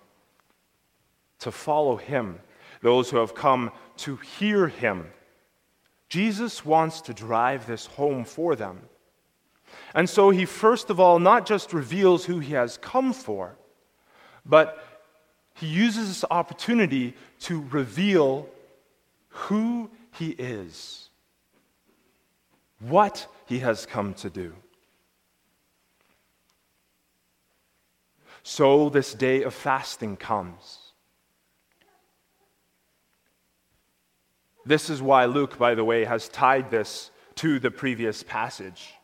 to 1.41 1.53
follow 1.53 1.97
him, 1.97 2.39
those 2.83 3.11
who 3.11 3.19
have 3.19 3.35
come 3.35 3.71
to 3.99 4.17
hear 4.17 4.69
him. 4.69 5.07
Jesus 6.09 6.65
wants 6.65 7.01
to 7.03 7.15
drive 7.15 7.67
this 7.67 7.87
home 7.87 8.25
for 8.25 8.57
them. 8.57 8.81
And 9.95 10.09
so 10.09 10.31
he, 10.31 10.45
first 10.45 10.91
of 10.91 11.01
all, 11.01 11.19
not 11.19 11.47
just 11.47 11.73
reveals 11.73 12.25
who 12.25 12.39
he 12.39 12.55
has 12.55 12.79
come 12.79 13.13
for, 13.13 13.57
but 14.45 14.83
he 15.55 15.67
uses 15.67 16.09
this 16.09 16.25
opportunity 16.31 17.15
to 17.41 17.65
reveal 17.71 18.49
who 19.29 19.91
he 20.13 20.31
is, 20.31 21.11
what 22.79 23.27
he 23.47 23.61
has 23.61 23.87
come 23.87 24.15
to 24.15 24.31
do. 24.31 24.53
So 28.43 28.91
this 28.91 29.15
day 29.15 29.43
of 29.43 29.55
fasting 29.55 30.17
comes. 30.17 30.93
This 34.65 34.91
is 34.91 35.01
why 35.01 35.25
Luke, 35.25 35.59
by 35.59 35.75
the 35.75 35.85
way, 35.85 36.05
has 36.05 36.29
tied 36.29 36.71
this 36.71 37.11
to 37.37 37.59
the 37.59 37.71
previous 37.71 38.23
passage, 38.23 38.95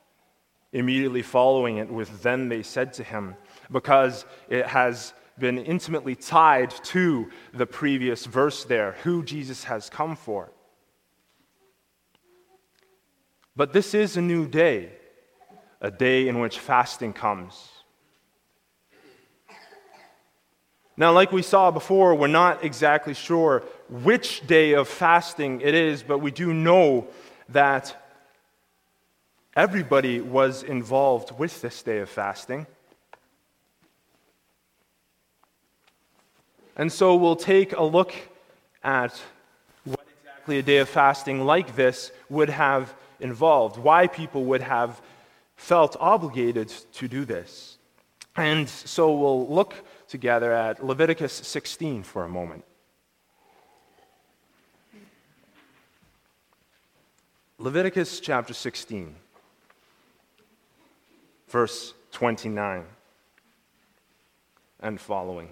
immediately 0.73 1.23
following 1.23 1.77
it 1.79 1.91
with, 1.91 2.23
Then 2.23 2.49
they 2.49 2.63
said 2.63 2.93
to 2.95 3.05
him, 3.05 3.37
because 3.71 4.25
it 4.49 4.67
has 4.67 5.15
been 5.39 5.59
intimately 5.59 6.15
tied 6.15 6.71
to 6.71 7.31
the 7.55 7.67
previous 7.67 8.27
verse 8.27 8.65
there, 8.65 8.97
who 9.03 9.23
Jesus 9.23 9.65
has 9.65 9.89
come 9.89 10.17
for. 10.17 10.51
But 13.55 13.73
this 13.73 13.95
is 13.95 14.17
a 14.17 14.23
new 14.23 14.47
day, 14.47 14.91
a 15.81 15.91
day 15.91 16.29
in 16.29 16.41
which 16.41 16.59
fasting 16.59 17.13
comes. 17.13 17.69
Now, 20.97 21.13
like 21.13 21.33
we 21.33 21.43
saw 21.43 21.71
before, 21.71 22.15
we're 22.15 22.27
not 22.29 22.65
exactly 22.65 23.15
sure 23.15 23.63
which 23.89 24.47
day 24.47 24.73
of 24.73 24.89
fasting 24.89 25.61
it 25.61 25.75
is, 25.75 26.03
but 26.03 26.19
we 26.19 26.31
do 26.31 26.53
know 26.53 27.09
that 27.49 27.97
everybody 29.57 30.21
was 30.21 30.63
involved 30.63 31.39
with 31.39 31.61
this 31.61 31.83
day 31.83 31.99
of 31.99 32.09
fasting. 32.09 32.67
And 36.77 36.91
so 36.91 37.17
we'll 37.17 37.37
take 37.37 37.73
a 37.77 37.83
look 37.83 38.15
at 38.83 39.21
what 39.85 40.07
exactly 40.21 40.59
a 40.59 40.63
day 40.63 40.79
of 40.79 40.89
fasting 40.89 41.45
like 41.45 41.77
this 41.77 42.13
would 42.31 42.49
have 42.49 42.95
involved, 43.23 43.79
why 43.79 44.07
people 44.07 44.45
would 44.45 44.61
have 44.61 45.01
felt 45.57 45.97
obligated 46.01 46.69
to 46.93 47.09
do 47.09 47.25
this. 47.25 47.79
And 48.37 48.69
so 48.69 49.13
we'll 49.13 49.49
look 49.49 49.75
together 50.09 50.53
at 50.53 50.85
Leviticus 50.85 51.33
16 51.33 52.03
for 52.03 52.25
a 52.25 52.29
moment. 52.29 52.65
Leviticus 57.59 58.19
chapter 58.19 58.53
16, 58.53 59.15
verse 61.49 61.95
29 62.11 62.85
and 64.81 65.01
following. 65.01 65.49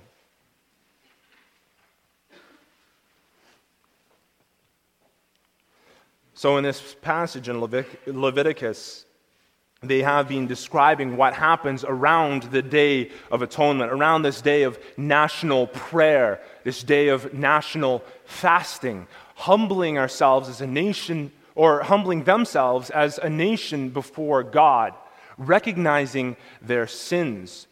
So, 6.41 6.57
in 6.57 6.65
this 6.65 6.97
passage 7.03 7.51
in 7.51 7.61
Leviticus, 7.61 9.05
they 9.83 10.01
have 10.01 10.27
been 10.27 10.47
describing 10.47 11.19
what 11.19 11.35
happens 11.35 11.85
around 11.85 12.45
the 12.45 12.63
Day 12.63 13.11
of 13.31 13.43
Atonement, 13.43 13.93
around 13.93 14.23
this 14.23 14.41
day 14.41 14.63
of 14.63 14.79
national 14.97 15.67
prayer, 15.67 16.41
this 16.65 16.83
day 16.83 17.09
of 17.09 17.35
national 17.35 18.03
fasting, 18.25 19.07
humbling 19.35 19.99
ourselves 19.99 20.49
as 20.49 20.63
a 20.63 20.67
nation, 20.67 21.31
or 21.55 21.83
humbling 21.83 22.25
themselves 22.25 22.89
as 22.89 23.19
a 23.19 23.29
nation 23.29 23.91
before 23.91 24.43
God, 24.43 24.95
recognizing 25.37 26.39
their 26.63 26.87
sins. 26.87 27.67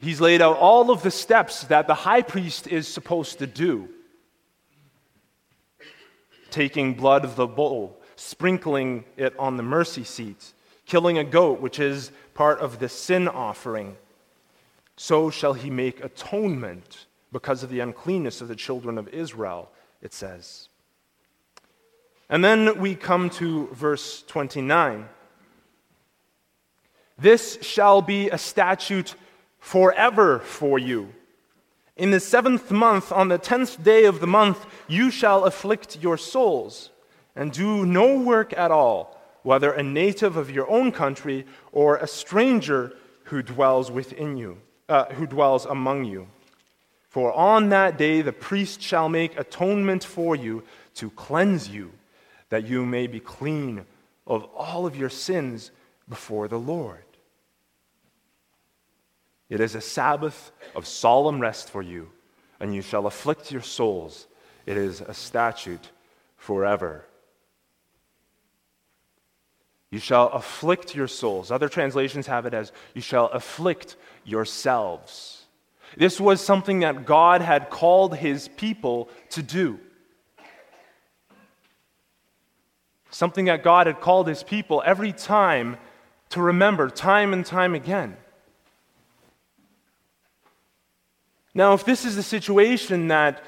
He's 0.00 0.18
laid 0.18 0.40
out 0.40 0.56
all 0.56 0.90
of 0.90 1.02
the 1.02 1.10
steps 1.10 1.64
that 1.64 1.86
the 1.86 1.92
high 1.92 2.22
priest 2.22 2.68
is 2.68 2.88
supposed 2.88 3.40
to 3.40 3.46
do 3.46 3.90
taking 6.50 6.94
blood 6.94 7.24
of 7.24 7.36
the 7.36 7.46
bull 7.46 7.98
sprinkling 8.18 9.04
it 9.16 9.34
on 9.38 9.56
the 9.56 9.62
mercy 9.62 10.02
seat, 10.02 10.52
killing 10.86 11.18
a 11.18 11.24
goat, 11.24 11.60
which 11.60 11.78
is 11.78 12.10
part 12.34 12.58
of 12.58 12.80
the 12.80 12.88
sin 12.88 13.28
offering. 13.28 13.96
So 14.96 15.30
shall 15.30 15.52
he 15.52 15.70
make 15.70 16.02
atonement 16.02 17.06
because 17.30 17.62
of 17.62 17.70
the 17.70 17.80
uncleanness 17.80 18.40
of 18.40 18.48
the 18.48 18.56
children 18.56 18.98
of 18.98 19.08
Israel, 19.08 19.70
it 20.02 20.12
says. 20.12 20.68
And 22.28 22.44
then 22.44 22.78
we 22.80 22.94
come 22.94 23.30
to 23.30 23.68
verse 23.68 24.22
29. 24.26 25.08
This 27.18 27.58
shall 27.62 28.02
be 28.02 28.30
a 28.30 28.38
statute 28.38 29.14
forever 29.60 30.40
for 30.40 30.78
you. 30.78 31.12
In 31.98 32.12
the 32.12 32.20
seventh 32.20 32.70
month, 32.70 33.10
on 33.10 33.26
the 33.26 33.38
tenth 33.38 33.82
day 33.82 34.04
of 34.04 34.20
the 34.20 34.26
month, 34.26 34.64
you 34.86 35.10
shall 35.10 35.44
afflict 35.44 35.98
your 36.00 36.16
souls 36.16 36.90
and 37.34 37.50
do 37.50 37.84
no 37.84 38.20
work 38.20 38.56
at 38.56 38.70
all, 38.70 39.20
whether 39.42 39.72
a 39.72 39.82
native 39.82 40.36
of 40.36 40.48
your 40.48 40.70
own 40.70 40.92
country 40.92 41.44
or 41.72 41.96
a 41.96 42.06
stranger 42.06 42.92
who 43.24 43.42
dwells 43.42 43.90
within 43.90 44.36
you, 44.36 44.58
uh, 44.88 45.06
who 45.14 45.26
dwells 45.26 45.66
among 45.66 46.04
you. 46.04 46.28
For 47.08 47.32
on 47.32 47.70
that 47.70 47.98
day 47.98 48.22
the 48.22 48.32
priest 48.32 48.80
shall 48.80 49.08
make 49.08 49.36
atonement 49.36 50.04
for 50.04 50.36
you 50.36 50.62
to 50.94 51.10
cleanse 51.10 51.68
you, 51.68 51.90
that 52.50 52.64
you 52.64 52.86
may 52.86 53.08
be 53.08 53.18
clean 53.18 53.84
of 54.24 54.44
all 54.56 54.86
of 54.86 54.96
your 54.96 55.10
sins 55.10 55.72
before 56.08 56.46
the 56.46 56.60
Lord. 56.60 57.02
It 59.48 59.60
is 59.60 59.74
a 59.74 59.80
Sabbath 59.80 60.52
of 60.74 60.86
solemn 60.86 61.40
rest 61.40 61.70
for 61.70 61.82
you, 61.82 62.10
and 62.60 62.74
you 62.74 62.82
shall 62.82 63.06
afflict 63.06 63.50
your 63.50 63.62
souls. 63.62 64.26
It 64.66 64.76
is 64.76 65.00
a 65.00 65.14
statute 65.14 65.90
forever. 66.36 67.04
You 69.90 69.98
shall 69.98 70.28
afflict 70.28 70.94
your 70.94 71.08
souls. 71.08 71.50
Other 71.50 71.68
translations 71.68 72.26
have 72.26 72.44
it 72.44 72.52
as, 72.52 72.72
you 72.94 73.00
shall 73.00 73.26
afflict 73.26 73.96
yourselves. 74.24 75.46
This 75.96 76.20
was 76.20 76.42
something 76.42 76.80
that 76.80 77.06
God 77.06 77.40
had 77.40 77.70
called 77.70 78.16
his 78.16 78.48
people 78.48 79.08
to 79.30 79.42
do. 79.42 79.80
Something 83.10 83.46
that 83.46 83.62
God 83.62 83.86
had 83.86 84.02
called 84.02 84.28
his 84.28 84.42
people 84.42 84.82
every 84.84 85.12
time 85.12 85.78
to 86.28 86.42
remember, 86.42 86.90
time 86.90 87.32
and 87.32 87.46
time 87.46 87.74
again. 87.74 88.18
Now, 91.54 91.74
if 91.74 91.84
this 91.84 92.04
is 92.04 92.16
the 92.16 92.22
situation 92.22 93.08
that 93.08 93.42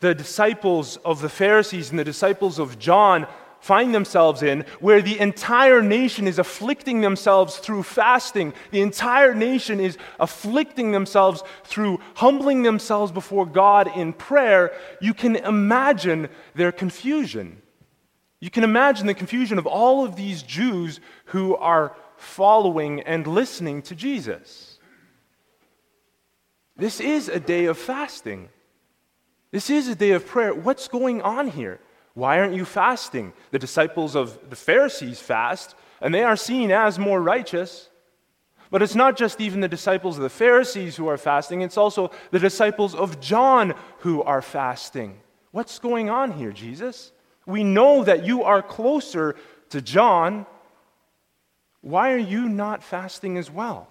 the 0.00 0.14
disciples 0.14 0.96
of 0.98 1.20
the 1.20 1.28
Pharisees 1.28 1.90
and 1.90 1.98
the 1.98 2.04
disciples 2.04 2.58
of 2.58 2.78
John 2.78 3.26
find 3.62 3.94
themselves 3.94 4.42
in, 4.42 4.64
where 4.80 5.00
the 5.00 5.20
entire 5.20 5.80
nation 5.80 6.26
is 6.26 6.40
afflicting 6.40 7.00
themselves 7.00 7.58
through 7.58 7.84
fasting. 7.84 8.52
The 8.72 8.80
entire 8.80 9.34
nation 9.34 9.78
is 9.78 9.96
afflicting 10.18 10.90
themselves 10.90 11.44
through 11.62 12.00
humbling 12.16 12.64
themselves 12.64 13.12
before 13.12 13.46
God 13.46 13.88
in 13.96 14.14
prayer. 14.14 14.72
You 15.00 15.14
can 15.14 15.36
imagine 15.36 16.28
their 16.56 16.72
confusion. 16.72 17.62
You 18.40 18.50
can 18.50 18.64
imagine 18.64 19.06
the 19.06 19.14
confusion 19.14 19.58
of 19.58 19.66
all 19.68 20.04
of 20.04 20.16
these 20.16 20.42
Jews 20.42 20.98
who 21.26 21.54
are 21.54 21.94
following 22.16 23.00
and 23.02 23.24
listening 23.28 23.82
to 23.82 23.94
Jesus. 23.94 24.71
This 26.76 27.00
is 27.00 27.28
a 27.28 27.40
day 27.40 27.66
of 27.66 27.78
fasting. 27.78 28.48
This 29.50 29.68
is 29.68 29.88
a 29.88 29.94
day 29.94 30.12
of 30.12 30.26
prayer. 30.26 30.54
What's 30.54 30.88
going 30.88 31.20
on 31.22 31.48
here? 31.48 31.80
Why 32.14 32.38
aren't 32.38 32.54
you 32.54 32.64
fasting? 32.64 33.32
The 33.50 33.58
disciples 33.58 34.14
of 34.14 34.50
the 34.50 34.56
Pharisees 34.56 35.20
fast, 35.20 35.74
and 36.00 36.14
they 36.14 36.22
are 36.22 36.36
seen 36.36 36.70
as 36.70 36.98
more 36.98 37.20
righteous. 37.20 37.88
But 38.70 38.82
it's 38.82 38.94
not 38.94 39.18
just 39.18 39.40
even 39.40 39.60
the 39.60 39.68
disciples 39.68 40.16
of 40.16 40.22
the 40.22 40.30
Pharisees 40.30 40.96
who 40.96 41.06
are 41.06 41.18
fasting, 41.18 41.60
it's 41.60 41.76
also 41.76 42.10
the 42.30 42.38
disciples 42.38 42.94
of 42.94 43.20
John 43.20 43.74
who 43.98 44.22
are 44.22 44.40
fasting. 44.40 45.20
What's 45.50 45.78
going 45.78 46.08
on 46.08 46.32
here, 46.32 46.52
Jesus? 46.52 47.12
We 47.44 47.64
know 47.64 48.04
that 48.04 48.24
you 48.24 48.44
are 48.44 48.62
closer 48.62 49.36
to 49.68 49.82
John. 49.82 50.46
Why 51.82 52.12
are 52.12 52.18
you 52.18 52.48
not 52.48 52.82
fasting 52.82 53.36
as 53.36 53.50
well? 53.50 53.88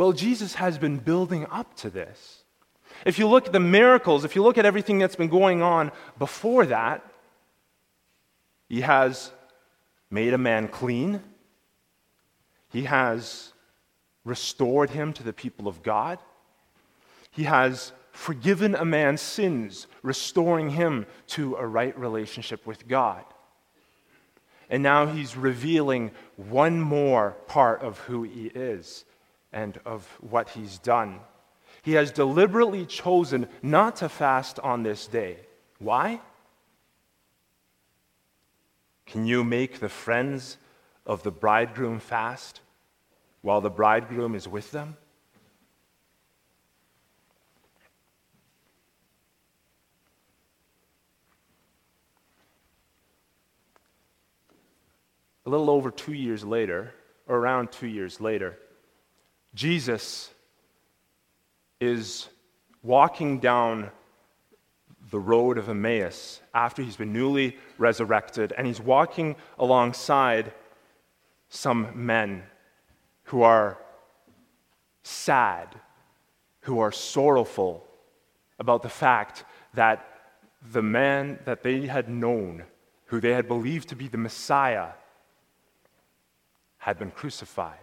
Well, 0.00 0.12
Jesus 0.12 0.54
has 0.54 0.78
been 0.78 0.96
building 0.96 1.46
up 1.50 1.76
to 1.76 1.90
this. 1.90 2.42
If 3.04 3.18
you 3.18 3.28
look 3.28 3.48
at 3.48 3.52
the 3.52 3.60
miracles, 3.60 4.24
if 4.24 4.34
you 4.34 4.42
look 4.42 4.56
at 4.56 4.64
everything 4.64 4.98
that's 4.98 5.14
been 5.14 5.28
going 5.28 5.60
on 5.60 5.92
before 6.18 6.64
that, 6.64 7.04
he 8.66 8.80
has 8.80 9.30
made 10.10 10.32
a 10.32 10.38
man 10.38 10.68
clean. 10.68 11.22
He 12.70 12.84
has 12.84 13.52
restored 14.24 14.88
him 14.88 15.12
to 15.12 15.22
the 15.22 15.34
people 15.34 15.68
of 15.68 15.82
God. 15.82 16.18
He 17.30 17.44
has 17.44 17.92
forgiven 18.10 18.74
a 18.74 18.86
man's 18.86 19.20
sins, 19.20 19.86
restoring 20.02 20.70
him 20.70 21.04
to 21.26 21.56
a 21.56 21.66
right 21.66 21.98
relationship 21.98 22.66
with 22.66 22.88
God. 22.88 23.22
And 24.70 24.82
now 24.82 25.04
he's 25.04 25.36
revealing 25.36 26.12
one 26.36 26.80
more 26.80 27.32
part 27.48 27.82
of 27.82 27.98
who 27.98 28.22
he 28.22 28.46
is 28.46 29.04
and 29.52 29.78
of 29.84 30.06
what 30.20 30.50
he's 30.50 30.78
done. 30.78 31.20
He 31.82 31.92
has 31.92 32.12
deliberately 32.12 32.86
chosen 32.86 33.48
not 33.62 33.96
to 33.96 34.08
fast 34.08 34.58
on 34.60 34.82
this 34.82 35.06
day. 35.06 35.38
Why? 35.78 36.20
Can 39.06 39.26
you 39.26 39.42
make 39.42 39.80
the 39.80 39.88
friends 39.88 40.56
of 41.06 41.22
the 41.22 41.30
bridegroom 41.30 41.98
fast 41.98 42.60
while 43.42 43.60
the 43.60 43.70
bridegroom 43.70 44.34
is 44.34 44.46
with 44.46 44.70
them? 44.70 44.96
A 55.46 55.50
little 55.50 55.70
over 55.70 55.90
two 55.90 56.12
years 56.12 56.44
later, 56.44 56.94
or 57.26 57.38
around 57.38 57.72
two 57.72 57.88
years 57.88 58.20
later, 58.20 58.58
Jesus 59.54 60.30
is 61.80 62.28
walking 62.82 63.40
down 63.40 63.90
the 65.10 65.18
road 65.18 65.58
of 65.58 65.68
Emmaus 65.68 66.40
after 66.54 66.82
he's 66.82 66.96
been 66.96 67.12
newly 67.12 67.56
resurrected, 67.78 68.52
and 68.56 68.66
he's 68.66 68.80
walking 68.80 69.36
alongside 69.58 70.52
some 71.48 71.88
men 71.94 72.44
who 73.24 73.42
are 73.42 73.78
sad, 75.02 75.68
who 76.60 76.78
are 76.78 76.92
sorrowful 76.92 77.84
about 78.58 78.82
the 78.82 78.88
fact 78.88 79.44
that 79.74 80.06
the 80.72 80.82
man 80.82 81.38
that 81.44 81.62
they 81.62 81.86
had 81.86 82.08
known, 82.08 82.64
who 83.06 83.20
they 83.20 83.32
had 83.32 83.48
believed 83.48 83.88
to 83.88 83.96
be 83.96 84.06
the 84.06 84.18
Messiah, 84.18 84.88
had 86.78 86.98
been 86.98 87.10
crucified. 87.10 87.78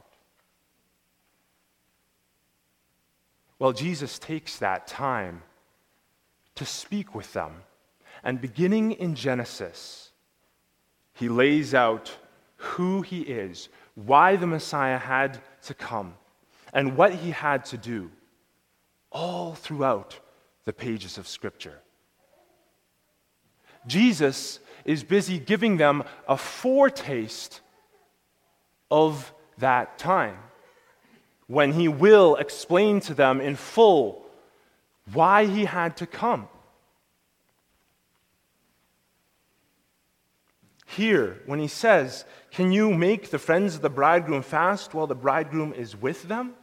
Well, 3.59 3.73
Jesus 3.73 4.19
takes 4.19 4.57
that 4.57 4.87
time 4.87 5.41
to 6.55 6.65
speak 6.65 7.15
with 7.15 7.33
them. 7.33 7.63
And 8.23 8.41
beginning 8.41 8.93
in 8.93 9.15
Genesis, 9.15 10.11
he 11.13 11.29
lays 11.29 11.73
out 11.73 12.15
who 12.57 13.01
he 13.01 13.21
is, 13.21 13.69
why 13.95 14.35
the 14.35 14.47
Messiah 14.47 14.97
had 14.97 15.39
to 15.63 15.73
come, 15.73 16.15
and 16.73 16.97
what 16.97 17.13
he 17.13 17.31
had 17.31 17.65
to 17.65 17.77
do, 17.77 18.11
all 19.11 19.53
throughout 19.53 20.19
the 20.65 20.73
pages 20.73 21.17
of 21.17 21.27
Scripture. 21.27 21.79
Jesus 23.85 24.59
is 24.83 25.03
busy 25.03 25.39
giving 25.39 25.77
them 25.77 26.03
a 26.27 26.37
foretaste 26.37 27.61
of 28.91 29.33
that 29.57 29.97
time 29.97 30.37
when 31.47 31.73
he 31.73 31.87
will 31.87 32.35
explain 32.35 32.99
to 33.01 33.13
them 33.13 33.41
in 33.41 33.55
full 33.55 34.25
why 35.13 35.45
he 35.45 35.65
had 35.65 35.97
to 35.97 36.05
come. 36.05 36.47
Here, 40.85 41.41
when 41.45 41.59
he 41.59 41.67
says, 41.67 42.25
Can 42.51 42.71
you 42.71 42.93
make 42.93 43.29
the 43.29 43.39
friends 43.39 43.75
of 43.75 43.81
the 43.81 43.89
bridegroom 43.89 44.41
fast 44.41 44.93
while 44.93 45.07
the 45.07 45.15
bridegroom 45.15 45.73
is 45.73 45.95
with 45.95 46.23
them? 46.23 46.53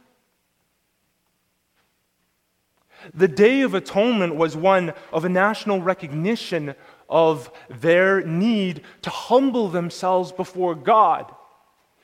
The 3.13 3.27
Day 3.27 3.61
of 3.61 3.73
Atonement 3.73 4.35
was 4.35 4.57
one 4.57 4.93
of 5.13 5.25
a 5.25 5.29
national 5.29 5.81
recognition 5.81 6.75
of 7.07 7.51
their 7.69 8.21
need 8.21 8.81
to 9.03 9.09
humble 9.09 9.67
themselves 9.69 10.31
before 10.31 10.73
God. 10.73 11.33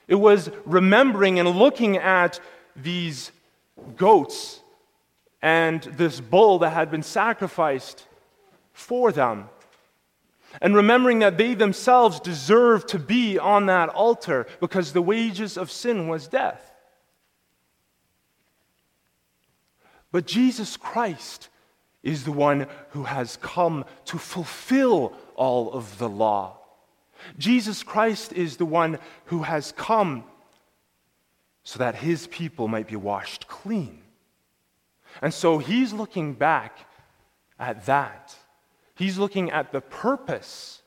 It 0.07 0.15
was 0.15 0.51
remembering 0.65 1.39
and 1.39 1.49
looking 1.49 1.97
at 1.97 2.39
these 2.75 3.31
goats 3.95 4.59
and 5.41 5.81
this 5.83 6.19
bull 6.19 6.59
that 6.59 6.71
had 6.71 6.91
been 6.91 7.03
sacrificed 7.03 8.05
for 8.73 9.11
them. 9.11 9.49
And 10.61 10.75
remembering 10.75 11.19
that 11.19 11.37
they 11.37 11.53
themselves 11.53 12.19
deserved 12.19 12.89
to 12.89 12.99
be 12.99 13.39
on 13.39 13.67
that 13.67 13.89
altar 13.89 14.47
because 14.59 14.91
the 14.91 15.01
wages 15.01 15.57
of 15.57 15.71
sin 15.71 16.07
was 16.07 16.27
death. 16.27 16.71
But 20.11 20.27
Jesus 20.27 20.75
Christ 20.75 21.47
is 22.03 22.25
the 22.25 22.31
one 22.31 22.67
who 22.89 23.03
has 23.03 23.37
come 23.37 23.85
to 24.05 24.17
fulfill 24.17 25.13
all 25.35 25.71
of 25.71 25.97
the 25.99 26.09
law. 26.09 26.57
Jesus 27.37 27.83
Christ 27.83 28.33
is 28.33 28.57
the 28.57 28.65
one 28.65 28.99
who 29.25 29.43
has 29.43 29.71
come 29.71 30.23
so 31.63 31.79
that 31.79 31.95
his 31.95 32.27
people 32.27 32.67
might 32.67 32.87
be 32.87 32.95
washed 32.95 33.47
clean. 33.47 34.01
And 35.21 35.33
so 35.33 35.57
he's 35.57 35.93
looking 35.93 36.33
back 36.33 36.79
at 37.59 37.85
that. 37.85 38.35
He's 38.95 39.17
looking 39.17 39.51
at 39.51 39.71
the 39.71 39.81
purpose 39.81 40.81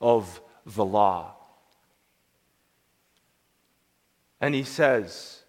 of 0.00 0.40
the 0.66 0.84
law. 0.84 1.34
And 4.40 4.54
he 4.54 4.64
says, 4.64 5.42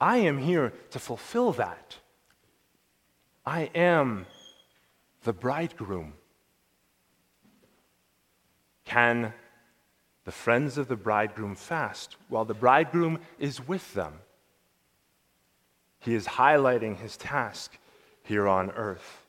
I 0.00 0.18
am 0.18 0.38
here 0.38 0.72
to 0.90 0.98
fulfill 0.98 1.52
that. 1.52 1.96
I 3.46 3.70
am 3.74 4.26
the 5.24 5.32
bridegroom. 5.32 6.14
Can 8.84 9.32
the 10.24 10.32
friends 10.32 10.78
of 10.78 10.88
the 10.88 10.96
bridegroom 10.96 11.54
fast 11.54 12.16
while 12.28 12.44
the 12.44 12.54
bridegroom 12.54 13.18
is 13.38 13.66
with 13.66 13.94
them? 13.94 14.14
He 15.98 16.14
is 16.14 16.26
highlighting 16.26 16.98
his 16.98 17.16
task 17.16 17.78
here 18.22 18.48
on 18.48 18.70
earth. 18.72 19.22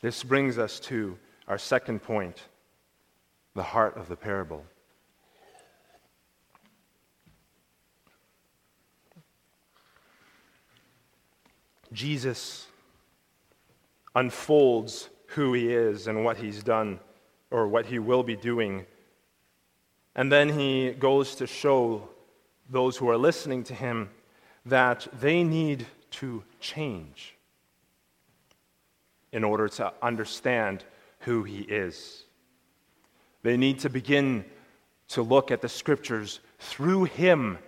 This 0.00 0.22
brings 0.24 0.58
us 0.58 0.80
to 0.80 1.16
our 1.46 1.58
second 1.58 2.02
point 2.02 2.42
the 3.54 3.62
heart 3.62 3.96
of 3.96 4.08
the 4.08 4.16
parable. 4.16 4.64
Jesus 11.92 12.66
unfolds 14.14 15.08
who 15.26 15.52
he 15.52 15.72
is 15.72 16.06
and 16.06 16.24
what 16.24 16.36
he's 16.36 16.62
done 16.62 17.00
or 17.50 17.68
what 17.68 17.86
he 17.86 17.98
will 17.98 18.22
be 18.22 18.36
doing. 18.36 18.84
And 20.14 20.30
then 20.30 20.48
he 20.48 20.90
goes 20.92 21.34
to 21.36 21.46
show 21.46 22.08
those 22.68 22.96
who 22.96 23.08
are 23.08 23.16
listening 23.16 23.64
to 23.64 23.74
him 23.74 24.10
that 24.66 25.06
they 25.20 25.42
need 25.42 25.86
to 26.10 26.44
change 26.60 27.34
in 29.32 29.44
order 29.44 29.68
to 29.68 29.92
understand 30.02 30.84
who 31.20 31.42
he 31.42 31.60
is. 31.62 32.24
They 33.42 33.56
need 33.56 33.80
to 33.80 33.88
begin 33.88 34.44
to 35.08 35.22
look 35.22 35.50
at 35.50 35.60
the 35.60 35.68
scriptures 35.68 36.40
through 36.58 37.04
him 37.04 37.58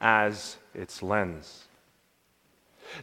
as 0.00 0.56
its 0.74 1.02
lens. 1.02 1.64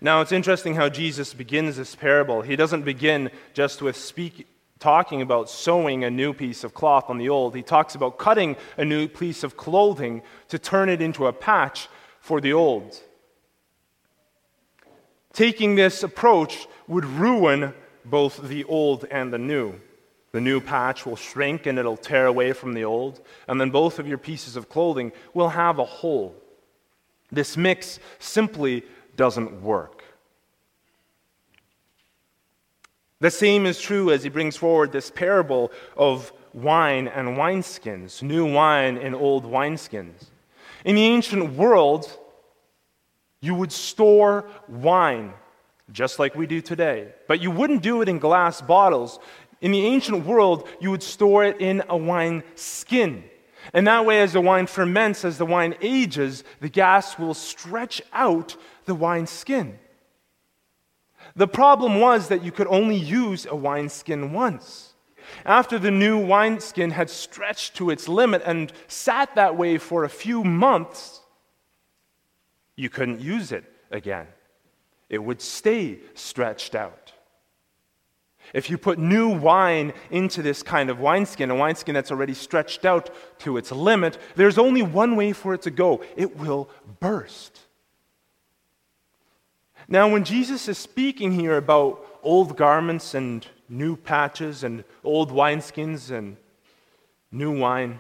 Now, 0.01 0.21
it's 0.21 0.31
interesting 0.31 0.75
how 0.75 0.89
Jesus 0.89 1.33
begins 1.33 1.77
this 1.77 1.95
parable. 1.95 2.41
He 2.41 2.55
doesn't 2.55 2.83
begin 2.83 3.31
just 3.53 3.81
with 3.81 3.95
speak, 3.95 4.47
talking 4.79 5.21
about 5.21 5.49
sewing 5.49 6.03
a 6.03 6.09
new 6.09 6.33
piece 6.33 6.63
of 6.63 6.73
cloth 6.73 7.09
on 7.09 7.17
the 7.17 7.29
old. 7.29 7.55
He 7.55 7.63
talks 7.63 7.95
about 7.95 8.17
cutting 8.17 8.55
a 8.77 8.85
new 8.85 9.07
piece 9.07 9.43
of 9.43 9.55
clothing 9.57 10.21
to 10.49 10.59
turn 10.59 10.89
it 10.89 11.01
into 11.01 11.27
a 11.27 11.33
patch 11.33 11.87
for 12.19 12.41
the 12.41 12.53
old. 12.53 12.99
Taking 15.33 15.75
this 15.75 16.03
approach 16.03 16.67
would 16.87 17.05
ruin 17.05 17.73
both 18.05 18.47
the 18.47 18.63
old 18.65 19.05
and 19.09 19.33
the 19.33 19.37
new. 19.37 19.79
The 20.31 20.41
new 20.41 20.59
patch 20.59 21.05
will 21.05 21.15
shrink 21.15 21.65
and 21.65 21.77
it'll 21.77 21.95
tear 21.95 22.25
away 22.25 22.53
from 22.53 22.73
the 22.73 22.83
old, 22.83 23.21
and 23.47 23.61
then 23.61 23.69
both 23.69 23.99
of 23.99 24.07
your 24.07 24.17
pieces 24.17 24.55
of 24.55 24.67
clothing 24.67 25.11
will 25.33 25.49
have 25.49 25.79
a 25.79 25.85
hole. 25.85 26.35
This 27.31 27.55
mix 27.55 27.99
simply 28.19 28.83
doesn't 29.15 29.61
work. 29.61 30.03
The 33.19 33.31
same 33.31 33.65
is 33.65 33.79
true 33.79 34.11
as 34.11 34.23
he 34.23 34.29
brings 34.29 34.57
forward 34.57 34.91
this 34.91 35.09
parable 35.09 35.71
of 35.95 36.33
wine 36.53 37.07
and 37.07 37.37
wineskins, 37.37 38.21
new 38.21 38.51
wine 38.51 38.97
in 38.97 39.15
old 39.15 39.45
wineskins. 39.45 40.25
In 40.83 40.95
the 40.95 41.05
ancient 41.05 41.53
world, 41.53 42.19
you 43.39 43.55
would 43.55 43.71
store 43.71 44.45
wine 44.67 45.33
just 45.91 46.19
like 46.19 46.35
we 46.35 46.47
do 46.47 46.61
today, 46.61 47.13
but 47.27 47.41
you 47.41 47.51
wouldn't 47.51 47.81
do 47.81 48.01
it 48.01 48.09
in 48.09 48.19
glass 48.19 48.61
bottles. 48.61 49.19
In 49.61 49.71
the 49.71 49.85
ancient 49.85 50.25
world, 50.25 50.67
you 50.79 50.91
would 50.91 51.03
store 51.03 51.45
it 51.45 51.61
in 51.61 51.83
a 51.87 51.95
wine 51.95 52.43
skin. 52.55 53.23
And 53.73 53.87
that 53.87 54.05
way, 54.05 54.21
as 54.21 54.33
the 54.33 54.41
wine 54.41 54.67
ferments, 54.67 55.23
as 55.23 55.37
the 55.37 55.45
wine 55.45 55.75
ages, 55.81 56.43
the 56.59 56.69
gas 56.69 57.17
will 57.17 57.33
stretch 57.33 58.01
out 58.11 58.57
the 58.85 58.95
wine 58.95 59.27
skin. 59.27 59.79
The 61.35 61.47
problem 61.47 61.99
was 61.99 62.27
that 62.27 62.43
you 62.43 62.51
could 62.51 62.67
only 62.67 62.97
use 62.97 63.45
a 63.45 63.55
wine 63.55 63.89
skin 63.89 64.33
once. 64.33 64.93
After 65.45 65.79
the 65.79 65.91
new 65.91 66.17
wineskin 66.17 66.91
had 66.91 67.09
stretched 67.09 67.75
to 67.75 67.89
its 67.89 68.07
limit 68.07 68.41
and 68.45 68.71
sat 68.87 69.35
that 69.35 69.57
way 69.57 69.77
for 69.77 70.03
a 70.03 70.09
few 70.09 70.43
months, 70.43 71.21
you 72.75 72.89
couldn't 72.89 73.21
use 73.21 73.51
it 73.51 73.63
again. 73.91 74.27
It 75.09 75.23
would 75.23 75.41
stay 75.41 75.99
stretched 76.13 76.75
out. 76.75 77.13
If 78.53 78.69
you 78.69 78.77
put 78.77 78.99
new 78.99 79.29
wine 79.29 79.93
into 80.11 80.41
this 80.41 80.63
kind 80.63 80.89
of 80.89 80.99
wineskin, 80.99 81.49
a 81.49 81.55
wineskin 81.55 81.93
that's 81.93 82.11
already 82.11 82.33
stretched 82.33 82.83
out 82.83 83.09
to 83.39 83.57
its 83.57 83.71
limit, 83.71 84.17
there's 84.35 84.57
only 84.57 84.81
one 84.81 85.15
way 85.15 85.31
for 85.31 85.53
it 85.53 85.61
to 85.63 85.71
go 85.71 86.03
it 86.17 86.37
will 86.37 86.69
burst. 86.99 87.59
Now, 89.93 90.07
when 90.07 90.23
Jesus 90.23 90.67
is 90.67 90.79
speaking 90.79 91.33
here 91.33 91.55
about 91.55 92.03
old 92.23 92.57
garments 92.57 93.13
and 93.13 93.45
new 93.69 93.95
patches 93.95 94.63
and 94.63 94.85
old 95.03 95.31
wineskins 95.31 96.09
and 96.09 96.35
new 97.31 97.55
wine, 97.59 97.99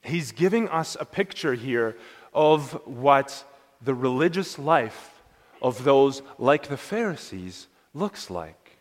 he's 0.00 0.32
giving 0.32 0.70
us 0.70 0.96
a 0.98 1.04
picture 1.04 1.52
here 1.52 1.98
of 2.32 2.72
what 2.86 3.44
the 3.82 3.92
religious 3.92 4.58
life 4.58 5.20
of 5.60 5.84
those 5.84 6.22
like 6.38 6.68
the 6.68 6.78
Pharisees 6.78 7.66
looks 7.92 8.30
like. 8.30 8.78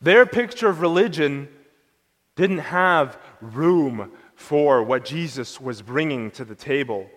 Their 0.00 0.26
picture 0.26 0.68
of 0.68 0.80
religion 0.80 1.48
didn't 2.36 2.58
have 2.58 3.18
room 3.40 4.12
for 4.36 4.84
what 4.84 5.04
Jesus 5.04 5.60
was 5.60 5.82
bringing 5.82 6.30
to 6.30 6.44
the 6.44 6.54
table. 6.54 7.10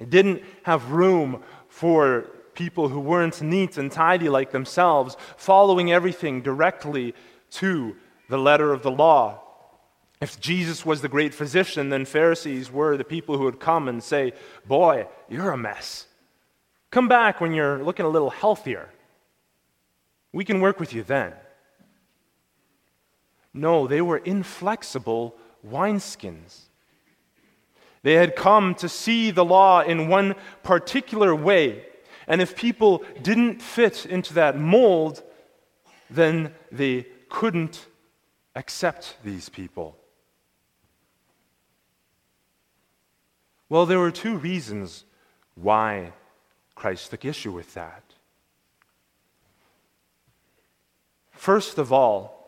It 0.00 0.10
didn't 0.10 0.42
have 0.62 0.90
room 0.90 1.42
for 1.68 2.26
people 2.54 2.88
who 2.88 3.00
weren't 3.00 3.40
neat 3.40 3.78
and 3.78 3.90
tidy 3.90 4.28
like 4.28 4.50
themselves, 4.50 5.16
following 5.36 5.92
everything 5.92 6.42
directly 6.42 7.14
to 7.50 7.96
the 8.28 8.38
letter 8.38 8.72
of 8.72 8.82
the 8.82 8.90
law. 8.90 9.42
If 10.20 10.38
Jesus 10.38 10.84
was 10.84 11.00
the 11.00 11.08
great 11.08 11.32
physician, 11.32 11.88
then 11.88 12.04
Pharisees 12.04 12.70
were 12.70 12.96
the 12.96 13.04
people 13.04 13.38
who 13.38 13.44
would 13.44 13.60
come 13.60 13.88
and 13.88 14.02
say, 14.02 14.32
Boy, 14.66 15.06
you're 15.28 15.52
a 15.52 15.56
mess. 15.56 16.06
Come 16.90 17.08
back 17.08 17.40
when 17.40 17.52
you're 17.52 17.82
looking 17.82 18.04
a 18.04 18.10
little 18.10 18.30
healthier. 18.30 18.90
We 20.32 20.44
can 20.44 20.60
work 20.60 20.78
with 20.78 20.92
you 20.92 21.02
then. 21.02 21.32
No, 23.52 23.86
they 23.86 24.00
were 24.00 24.18
inflexible 24.18 25.36
wineskins. 25.66 26.69
They 28.02 28.14
had 28.14 28.36
come 28.36 28.74
to 28.76 28.88
see 28.88 29.30
the 29.30 29.44
law 29.44 29.80
in 29.80 30.08
one 30.08 30.34
particular 30.62 31.34
way. 31.34 31.84
And 32.26 32.40
if 32.40 32.56
people 32.56 33.04
didn't 33.22 33.60
fit 33.60 34.06
into 34.06 34.34
that 34.34 34.58
mold, 34.58 35.22
then 36.08 36.54
they 36.72 37.06
couldn't 37.28 37.86
accept 38.54 39.16
these 39.24 39.48
people. 39.48 39.96
Well, 43.68 43.86
there 43.86 43.98
were 43.98 44.10
two 44.10 44.36
reasons 44.36 45.04
why 45.54 46.12
Christ 46.74 47.10
took 47.10 47.24
issue 47.24 47.52
with 47.52 47.74
that. 47.74 48.02
First 51.32 51.78
of 51.78 51.92
all, 51.92 52.39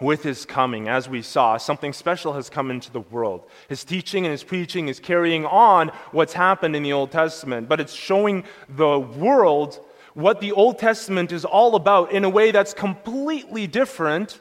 with 0.00 0.22
his 0.22 0.44
coming, 0.44 0.88
as 0.88 1.08
we 1.08 1.22
saw, 1.22 1.56
something 1.56 1.92
special 1.92 2.34
has 2.34 2.50
come 2.50 2.70
into 2.70 2.92
the 2.92 3.00
world. 3.00 3.44
His 3.68 3.84
teaching 3.84 4.26
and 4.26 4.32
his 4.32 4.44
preaching 4.44 4.88
is 4.88 5.00
carrying 5.00 5.46
on 5.46 5.88
what's 6.12 6.34
happened 6.34 6.76
in 6.76 6.82
the 6.82 6.92
Old 6.92 7.10
Testament, 7.10 7.68
but 7.68 7.80
it's 7.80 7.94
showing 7.94 8.44
the 8.68 8.98
world 8.98 9.80
what 10.12 10.40
the 10.40 10.52
Old 10.52 10.78
Testament 10.78 11.32
is 11.32 11.44
all 11.44 11.76
about 11.76 12.12
in 12.12 12.24
a 12.24 12.30
way 12.30 12.50
that's 12.50 12.74
completely 12.74 13.66
different 13.66 14.38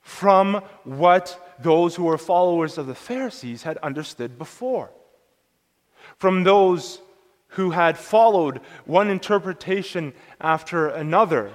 from 0.00 0.62
what 0.84 1.54
those 1.60 1.94
who 1.94 2.04
were 2.04 2.18
followers 2.18 2.78
of 2.78 2.86
the 2.86 2.94
Pharisees 2.94 3.62
had 3.62 3.78
understood 3.78 4.38
before. 4.38 4.90
From 6.18 6.42
those 6.42 7.00
who 7.48 7.70
had 7.70 7.98
followed 7.98 8.60
one 8.86 9.08
interpretation 9.10 10.12
after 10.40 10.88
another 10.88 11.52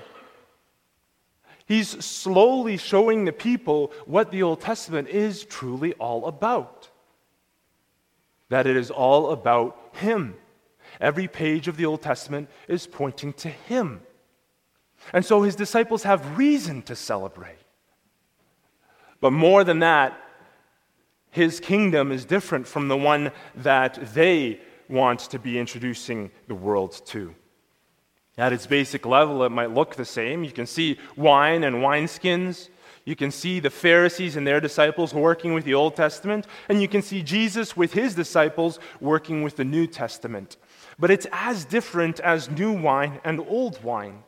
He's 1.68 2.04
slowly 2.04 2.78
showing 2.78 3.26
the 3.26 3.34
people 3.34 3.92
what 4.06 4.32
the 4.32 4.42
Old 4.42 4.62
Testament 4.62 5.10
is 5.10 5.44
truly 5.44 5.94
all 5.96 6.26
about. 6.26 6.90
That 8.50 8.66
it 8.66 8.78
is 8.78 8.90
all 8.90 9.32
about 9.32 9.78
Him. 9.94 10.36
Every 11.02 11.28
page 11.28 11.68
of 11.68 11.76
the 11.76 11.86
Old 11.86 12.02
Testament 12.02 12.50
is 12.70 12.88
pointing 12.88 13.34
to 13.34 13.50
Him. 13.50 14.02
And 15.12 15.26
so 15.26 15.42
his 15.42 15.56
disciples 15.56 16.04
have 16.04 16.38
reason 16.38 16.82
to 16.84 16.96
celebrate. 16.96 17.60
But 19.20 19.32
more 19.32 19.64
than 19.64 19.80
that, 19.80 20.20
his 21.32 21.60
kingdom 21.60 22.14
is 22.14 22.24
different 22.24 22.66
from 22.66 22.88
the 22.88 22.98
one 22.98 23.32
that 23.56 24.14
they 24.14 24.62
want 24.88 25.20
to 25.20 25.40
be 25.40 25.60
introducing 25.60 26.32
the 26.48 26.56
world 26.56 27.02
to. 27.08 27.36
At 28.38 28.54
its 28.54 28.68
basic 28.68 29.06
level, 29.06 29.44
it 29.44 29.50
might 29.50 29.74
look 29.74 29.96
the 29.96 30.06
same. 30.06 30.44
You 30.44 30.52
can 30.52 30.68
see 30.68 31.00
wine 31.16 31.64
and 31.64 31.78
wineskins. 31.78 32.70
You 33.04 33.16
can 33.16 33.32
see 33.32 33.60
the 33.60 33.70
Pharisees 33.70 34.36
and 34.36 34.46
their 34.46 34.60
disciples 34.60 35.14
working 35.14 35.54
with 35.54 35.64
the 35.64 35.74
Old 35.74 35.96
Testament. 35.96 36.46
And 36.70 36.82
you 36.82 36.88
can 36.88 37.02
see 37.02 37.24
Jesus 37.24 37.76
with 37.76 37.94
his 37.94 38.14
disciples 38.14 38.80
working 39.00 39.42
with 39.42 39.56
the 39.56 39.64
New 39.64 39.88
Testament. 39.88 40.58
But 41.00 41.10
it's 41.10 41.26
as 41.32 41.66
different 41.66 42.20
as 42.20 42.50
new 42.50 42.74
wine 42.74 43.20
and 43.24 43.40
old 43.40 43.84
wine. 43.84 44.24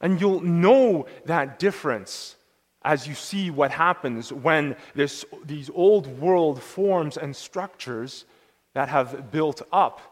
And 0.00 0.20
you'll 0.20 0.40
know 0.40 1.06
that 1.24 1.58
difference 1.58 2.36
as 2.84 3.06
you 3.06 3.14
see 3.14 3.50
what 3.50 3.70
happens 3.70 4.32
when 4.32 4.76
this, 4.94 5.24
these 5.44 5.70
old 5.74 6.20
world 6.20 6.62
forms 6.62 7.16
and 7.16 7.34
structures 7.34 8.26
that 8.74 8.88
have 8.88 9.30
built 9.30 9.62
up 9.72 10.11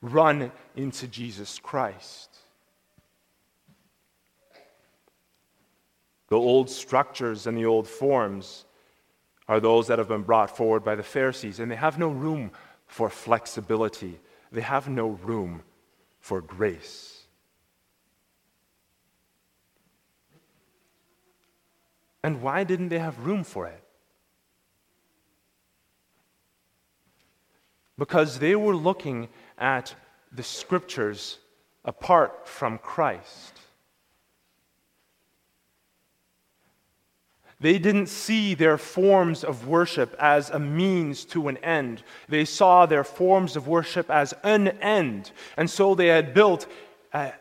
run 0.00 0.52
into 0.76 1.06
Jesus 1.06 1.58
Christ. 1.58 2.30
The 6.28 6.36
old 6.36 6.68
structures 6.68 7.46
and 7.46 7.56
the 7.56 7.66
old 7.66 7.88
forms 7.88 8.64
are 9.48 9.60
those 9.60 9.86
that 9.86 9.98
have 9.98 10.08
been 10.08 10.22
brought 10.22 10.54
forward 10.54 10.84
by 10.84 10.94
the 10.94 11.02
Pharisees, 11.02 11.58
and 11.58 11.70
they 11.70 11.76
have 11.76 11.98
no 11.98 12.08
room 12.08 12.50
for 12.86 13.08
flexibility, 13.08 14.20
they 14.52 14.60
have 14.60 14.88
no 14.88 15.08
room 15.08 15.62
for 16.20 16.40
grace. 16.40 17.26
And 22.22 22.42
why 22.42 22.64
didn't 22.64 22.88
they 22.88 22.98
have 22.98 23.26
room 23.26 23.44
for 23.44 23.66
it? 23.66 23.82
Because 27.96 28.38
they 28.38 28.54
were 28.54 28.76
looking 28.76 29.28
at 29.58 29.94
the 30.32 30.42
scriptures 30.42 31.38
apart 31.84 32.46
from 32.46 32.78
Christ. 32.78 33.60
They 37.60 37.78
didn't 37.78 38.06
see 38.06 38.54
their 38.54 38.78
forms 38.78 39.42
of 39.42 39.66
worship 39.66 40.14
as 40.20 40.50
a 40.50 40.60
means 40.60 41.24
to 41.26 41.48
an 41.48 41.56
end. 41.58 42.04
They 42.28 42.44
saw 42.44 42.86
their 42.86 43.02
forms 43.02 43.56
of 43.56 43.66
worship 43.66 44.10
as 44.10 44.32
an 44.44 44.68
end. 44.80 45.32
And 45.56 45.68
so 45.68 45.96
they 45.96 46.06
had 46.06 46.34
built 46.34 46.66
uh, 47.12 47.32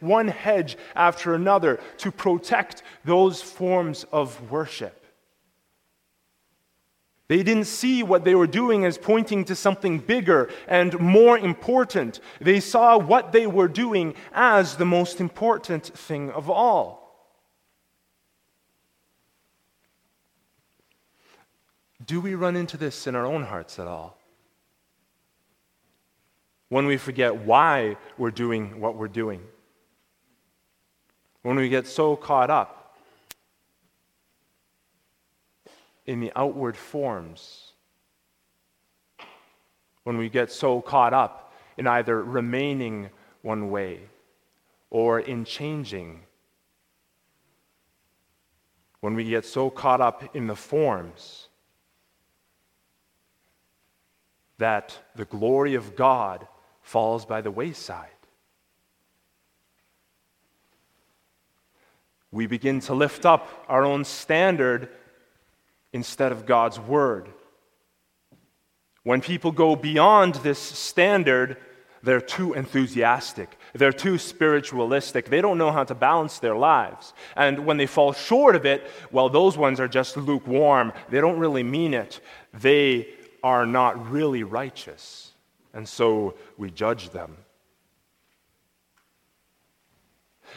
one 0.00 0.28
hedge 0.28 0.76
after 0.94 1.34
another 1.34 1.80
to 1.98 2.12
protect 2.12 2.82
those 3.04 3.40
forms 3.40 4.04
of 4.12 4.50
worship. 4.50 5.02
They 7.28 7.42
didn't 7.42 7.66
see 7.66 8.02
what 8.02 8.24
they 8.24 8.34
were 8.34 8.46
doing 8.46 8.86
as 8.86 8.96
pointing 8.96 9.44
to 9.44 9.54
something 9.54 9.98
bigger 9.98 10.48
and 10.66 10.98
more 10.98 11.38
important. 11.38 12.20
They 12.40 12.58
saw 12.58 12.96
what 12.96 13.32
they 13.32 13.46
were 13.46 13.68
doing 13.68 14.14
as 14.32 14.76
the 14.76 14.86
most 14.86 15.20
important 15.20 15.84
thing 15.84 16.30
of 16.30 16.48
all. 16.48 17.06
Do 22.04 22.22
we 22.22 22.34
run 22.34 22.56
into 22.56 22.78
this 22.78 23.06
in 23.06 23.14
our 23.14 23.26
own 23.26 23.42
hearts 23.44 23.78
at 23.78 23.86
all? 23.86 24.16
When 26.70 26.86
we 26.86 26.96
forget 26.96 27.36
why 27.36 27.98
we're 28.16 28.30
doing 28.30 28.80
what 28.80 28.96
we're 28.96 29.08
doing. 29.08 29.42
When 31.42 31.56
we 31.56 31.68
get 31.68 31.86
so 31.86 32.16
caught 32.16 32.48
up 32.48 32.77
in 36.08 36.20
the 36.20 36.32
outward 36.34 36.74
forms. 36.74 37.72
When 40.04 40.16
we 40.16 40.30
get 40.30 40.50
so 40.50 40.80
caught 40.80 41.12
up 41.12 41.52
in 41.76 41.86
either 41.86 42.24
remaining 42.24 43.10
one 43.42 43.70
way 43.70 44.00
or 44.88 45.20
in 45.20 45.44
changing. 45.44 46.20
When 49.00 49.14
we 49.14 49.24
get 49.24 49.44
so 49.44 49.68
caught 49.68 50.00
up 50.00 50.34
in 50.34 50.46
the 50.46 50.56
forms 50.56 51.48
that 54.56 54.98
the 55.14 55.26
glory 55.26 55.74
of 55.74 55.94
God 55.94 56.48
falls 56.80 57.26
by 57.26 57.42
the 57.42 57.50
wayside. 57.50 58.08
We 62.32 62.46
begin 62.46 62.80
to 62.80 62.94
lift 62.94 63.26
up 63.26 63.66
our 63.68 63.84
own 63.84 64.04
standard 64.04 64.88
instead 65.98 66.30
of 66.30 66.46
God's 66.46 66.78
word. 66.78 67.28
When 69.02 69.20
people 69.20 69.50
go 69.50 69.74
beyond 69.74 70.36
this 70.36 70.60
standard, 70.60 71.56
they're 72.04 72.20
too 72.20 72.54
enthusiastic. 72.54 73.58
They're 73.74 74.00
too 74.06 74.16
spiritualistic. 74.16 75.24
They 75.26 75.40
don't 75.40 75.58
know 75.58 75.72
how 75.72 75.82
to 75.82 75.96
balance 75.96 76.38
their 76.38 76.54
lives. 76.54 77.12
And 77.34 77.66
when 77.66 77.78
they 77.78 77.86
fall 77.86 78.12
short 78.12 78.54
of 78.54 78.64
it, 78.64 78.88
well, 79.10 79.28
those 79.28 79.58
ones 79.58 79.80
are 79.80 79.88
just 79.88 80.16
lukewarm. 80.16 80.92
They 81.10 81.20
don't 81.20 81.40
really 81.40 81.64
mean 81.64 81.94
it. 81.94 82.20
They 82.54 83.08
are 83.42 83.66
not 83.66 84.08
really 84.08 84.44
righteous. 84.44 85.32
And 85.74 85.88
so 85.88 86.34
we 86.56 86.70
judge 86.70 87.10
them. 87.10 87.38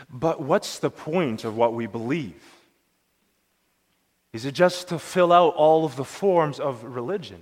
But 0.08 0.40
what's 0.40 0.78
the 0.78 0.92
point 0.92 1.46
of 1.46 1.58
what 1.58 1.74
we 1.74 1.88
believe? 1.88 2.61
Is 4.34 4.46
it 4.46 4.54
just 4.54 4.88
to 4.90 5.00
fill 5.00 5.34
out 5.34 5.56
all 5.56 5.86
of 5.86 5.96
the 5.96 6.06
forms 6.06 6.60
of 6.60 6.84
religion? 6.84 7.42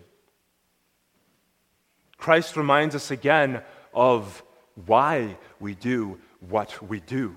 Christ 2.17 2.57
reminds 2.57 2.95
us 2.95 3.11
again 3.11 3.61
of 3.93 4.43
why 4.85 5.37
we 5.59 5.75
do 5.75 6.19
what 6.39 6.81
we 6.87 6.99
do. 6.99 7.35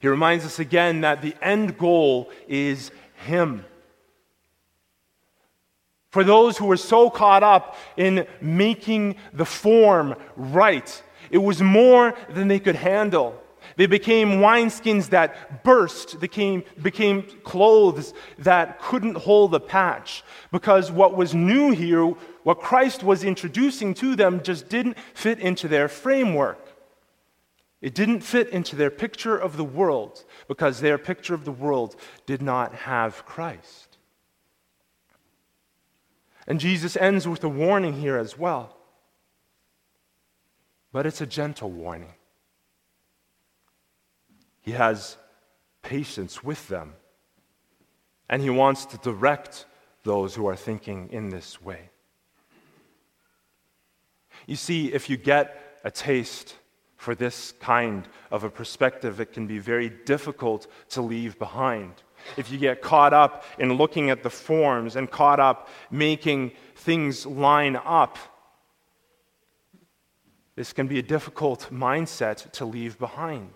He 0.00 0.08
reminds 0.08 0.44
us 0.44 0.58
again 0.58 1.02
that 1.02 1.22
the 1.22 1.34
end 1.40 1.78
goal 1.78 2.30
is 2.48 2.90
Him. 3.24 3.64
For 6.10 6.24
those 6.24 6.58
who 6.58 6.66
were 6.66 6.76
so 6.76 7.08
caught 7.08 7.42
up 7.42 7.76
in 7.96 8.26
making 8.40 9.16
the 9.32 9.46
form 9.46 10.14
right, 10.36 11.02
it 11.30 11.38
was 11.38 11.62
more 11.62 12.14
than 12.28 12.48
they 12.48 12.58
could 12.58 12.76
handle. 12.76 13.41
They 13.76 13.86
became 13.86 14.40
wineskins 14.40 15.10
that 15.10 15.64
burst, 15.64 16.20
became, 16.20 16.64
became 16.80 17.22
clothes 17.42 18.12
that 18.38 18.80
couldn't 18.80 19.16
hold 19.16 19.54
a 19.54 19.60
patch. 19.60 20.22
Because 20.50 20.90
what 20.90 21.16
was 21.16 21.34
new 21.34 21.70
here, 21.70 22.06
what 22.42 22.60
Christ 22.60 23.02
was 23.02 23.24
introducing 23.24 23.94
to 23.94 24.14
them, 24.14 24.42
just 24.42 24.68
didn't 24.68 24.98
fit 25.14 25.38
into 25.38 25.68
their 25.68 25.88
framework. 25.88 26.58
It 27.80 27.94
didn't 27.94 28.20
fit 28.20 28.48
into 28.50 28.76
their 28.76 28.90
picture 28.90 29.36
of 29.36 29.56
the 29.56 29.64
world 29.64 30.24
because 30.46 30.80
their 30.80 30.98
picture 30.98 31.34
of 31.34 31.44
the 31.44 31.52
world 31.52 31.96
did 32.26 32.40
not 32.40 32.74
have 32.74 33.26
Christ. 33.26 33.98
And 36.46 36.60
Jesus 36.60 36.96
ends 36.96 37.26
with 37.26 37.42
a 37.42 37.48
warning 37.48 37.94
here 37.94 38.18
as 38.18 38.38
well. 38.38 38.76
But 40.92 41.06
it's 41.06 41.20
a 41.20 41.26
gentle 41.26 41.70
warning. 41.70 42.14
He 44.62 44.72
has 44.72 45.16
patience 45.82 46.42
with 46.42 46.68
them. 46.68 46.94
And 48.28 48.40
he 48.40 48.50
wants 48.50 48.86
to 48.86 48.98
direct 48.98 49.66
those 50.04 50.34
who 50.34 50.46
are 50.46 50.56
thinking 50.56 51.10
in 51.12 51.28
this 51.28 51.60
way. 51.60 51.90
You 54.46 54.56
see, 54.56 54.92
if 54.92 55.10
you 55.10 55.16
get 55.16 55.78
a 55.84 55.90
taste 55.90 56.56
for 56.96 57.14
this 57.14 57.52
kind 57.60 58.08
of 58.30 58.44
a 58.44 58.50
perspective, 58.50 59.20
it 59.20 59.32
can 59.32 59.46
be 59.46 59.58
very 59.58 59.90
difficult 59.90 60.66
to 60.90 61.02
leave 61.02 61.38
behind. 61.38 61.92
If 62.36 62.50
you 62.50 62.58
get 62.58 62.80
caught 62.80 63.12
up 63.12 63.44
in 63.58 63.74
looking 63.74 64.10
at 64.10 64.22
the 64.22 64.30
forms 64.30 64.94
and 64.96 65.10
caught 65.10 65.40
up 65.40 65.68
making 65.90 66.52
things 66.76 67.26
line 67.26 67.76
up, 67.84 68.18
this 70.54 70.72
can 70.72 70.86
be 70.86 70.98
a 70.98 71.02
difficult 71.02 71.68
mindset 71.72 72.50
to 72.52 72.64
leave 72.64 72.98
behind. 72.98 73.52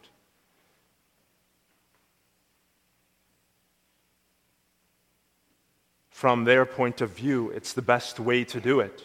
From 6.16 6.44
their 6.44 6.64
point 6.64 7.02
of 7.02 7.10
view, 7.10 7.50
it's 7.50 7.74
the 7.74 7.82
best 7.82 8.18
way 8.18 8.42
to 8.42 8.58
do 8.58 8.80
it. 8.80 9.02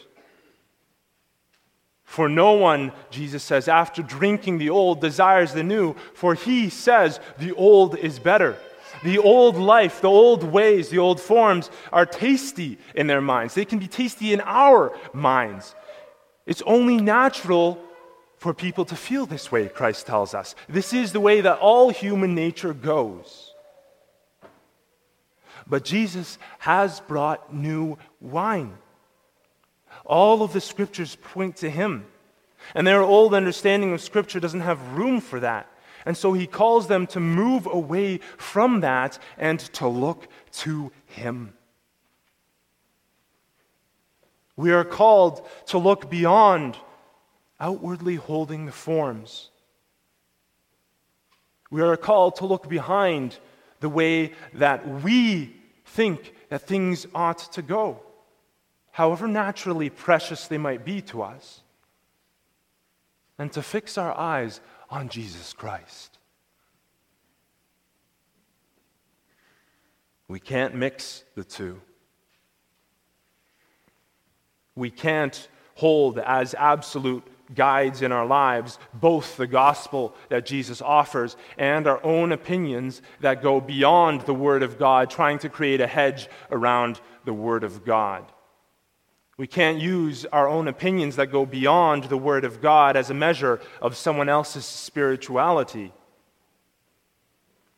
For 2.05 2.29
no 2.29 2.53
one, 2.53 2.93
Jesus 3.09 3.43
says, 3.43 3.67
after 3.67 4.01
drinking 4.01 4.59
the 4.59 4.69
old, 4.69 5.01
desires 5.01 5.51
the 5.51 5.61
new, 5.61 5.93
for 6.13 6.35
he 6.35 6.69
says 6.69 7.19
the 7.37 7.53
old 7.55 7.97
is 7.97 8.17
better. 8.17 8.55
The 9.03 9.17
old 9.17 9.57
life, 9.57 9.99
the 9.99 10.07
old 10.07 10.45
ways, 10.45 10.87
the 10.87 10.99
old 10.99 11.19
forms 11.19 11.69
are 11.91 12.05
tasty 12.05 12.77
in 12.95 13.07
their 13.07 13.19
minds. 13.19 13.55
They 13.55 13.65
can 13.65 13.79
be 13.79 13.89
tasty 13.89 14.31
in 14.31 14.39
our 14.45 14.97
minds. 15.11 15.75
It's 16.45 16.61
only 16.61 16.95
natural 16.95 17.77
for 18.37 18.53
people 18.53 18.85
to 18.85 18.95
feel 18.95 19.25
this 19.25 19.51
way, 19.51 19.67
Christ 19.67 20.07
tells 20.07 20.33
us. 20.33 20.55
This 20.69 20.93
is 20.93 21.11
the 21.11 21.19
way 21.19 21.41
that 21.41 21.59
all 21.59 21.89
human 21.89 22.35
nature 22.35 22.73
goes. 22.73 23.50
But 25.71 25.85
Jesus 25.85 26.37
has 26.59 26.99
brought 26.99 27.53
new 27.53 27.97
wine. 28.19 28.73
All 30.05 30.43
of 30.43 30.51
the 30.51 30.59
scriptures 30.59 31.15
point 31.15 31.55
to 31.57 31.69
him. 31.69 32.05
And 32.75 32.85
their 32.85 33.01
old 33.01 33.33
understanding 33.33 33.93
of 33.93 34.01
scripture 34.01 34.41
doesn't 34.41 34.59
have 34.59 34.97
room 34.97 35.21
for 35.21 35.39
that. 35.39 35.71
And 36.05 36.17
so 36.17 36.33
he 36.33 36.45
calls 36.45 36.87
them 36.87 37.07
to 37.07 37.21
move 37.21 37.67
away 37.67 38.17
from 38.35 38.81
that 38.81 39.17
and 39.37 39.61
to 39.75 39.87
look 39.87 40.27
to 40.63 40.91
him. 41.05 41.53
We 44.57 44.73
are 44.73 44.83
called 44.83 45.47
to 45.67 45.77
look 45.77 46.09
beyond 46.09 46.75
outwardly 47.61 48.15
holding 48.15 48.65
the 48.65 48.73
forms. 48.73 49.51
We 51.69 51.81
are 51.81 51.95
called 51.95 52.35
to 52.35 52.45
look 52.45 52.67
behind 52.67 53.37
the 53.79 53.87
way 53.87 54.33
that 54.53 54.85
we 55.01 55.60
think 55.91 56.33
that 56.49 56.61
things 56.61 57.05
ought 57.13 57.51
to 57.51 57.61
go, 57.61 57.99
however 58.91 59.27
naturally 59.27 59.89
precious 59.89 60.47
they 60.47 60.57
might 60.57 60.85
be 60.85 61.01
to 61.01 61.21
us, 61.21 61.61
and 63.37 63.51
to 63.51 63.61
fix 63.61 63.97
our 63.97 64.17
eyes 64.17 64.61
on 64.89 65.09
Jesus 65.09 65.51
Christ. 65.53 66.17
We 70.27 70.39
can't 70.39 70.75
mix 70.75 71.25
the 71.35 71.43
two. 71.43 71.81
We 74.75 74.89
can't 74.89 75.49
hold 75.75 76.19
as 76.19 76.53
absolute 76.53 77.27
guides 77.53 78.01
in 78.01 78.11
our 78.11 78.25
lives, 78.25 78.79
both 78.93 79.37
the 79.37 79.47
gospel 79.47 80.15
that 80.29 80.45
Jesus 80.45 80.81
offers 80.81 81.35
and 81.57 81.87
our 81.87 82.03
own 82.03 82.31
opinions 82.31 83.01
that 83.19 83.41
go 83.41 83.61
beyond 83.61 84.21
the 84.21 84.33
Word 84.33 84.63
of 84.63 84.77
God, 84.77 85.09
trying 85.09 85.39
to 85.39 85.49
create 85.49 85.81
a 85.81 85.87
hedge 85.87 86.29
around 86.49 86.99
the 87.25 87.33
Word 87.33 87.63
of 87.63 87.85
God. 87.85 88.25
We 89.37 89.47
can't 89.47 89.79
use 89.79 90.25
our 90.25 90.47
own 90.47 90.67
opinions 90.67 91.15
that 91.15 91.31
go 91.31 91.45
beyond 91.45 92.03
the 92.05 92.17
Word 92.17 92.45
of 92.45 92.61
God 92.61 92.95
as 92.95 93.09
a 93.09 93.15
measure 93.15 93.59
of 93.81 93.97
someone 93.97 94.29
else's 94.29 94.65
spirituality. 94.65 95.91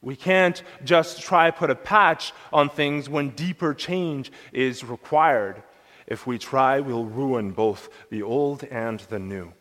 We 0.02 0.18
can't 0.18 0.62
just 0.84 1.22
try 1.22 1.50
to 1.50 1.58
put 1.58 1.70
a 1.70 1.76
patch 1.76 2.34
on 2.52 2.70
things 2.70 3.08
when 3.08 3.30
deeper 3.30 3.74
change 3.74 4.32
is 4.52 4.84
required. 4.84 5.64
If 6.06 6.28
we 6.28 6.38
try, 6.38 6.82
we'll 6.82 7.06
ruin 7.06 7.52
both 7.52 7.88
the 8.10 8.24
old 8.24 8.66
and 8.66 9.00
the 9.00 9.20
new 9.20 9.54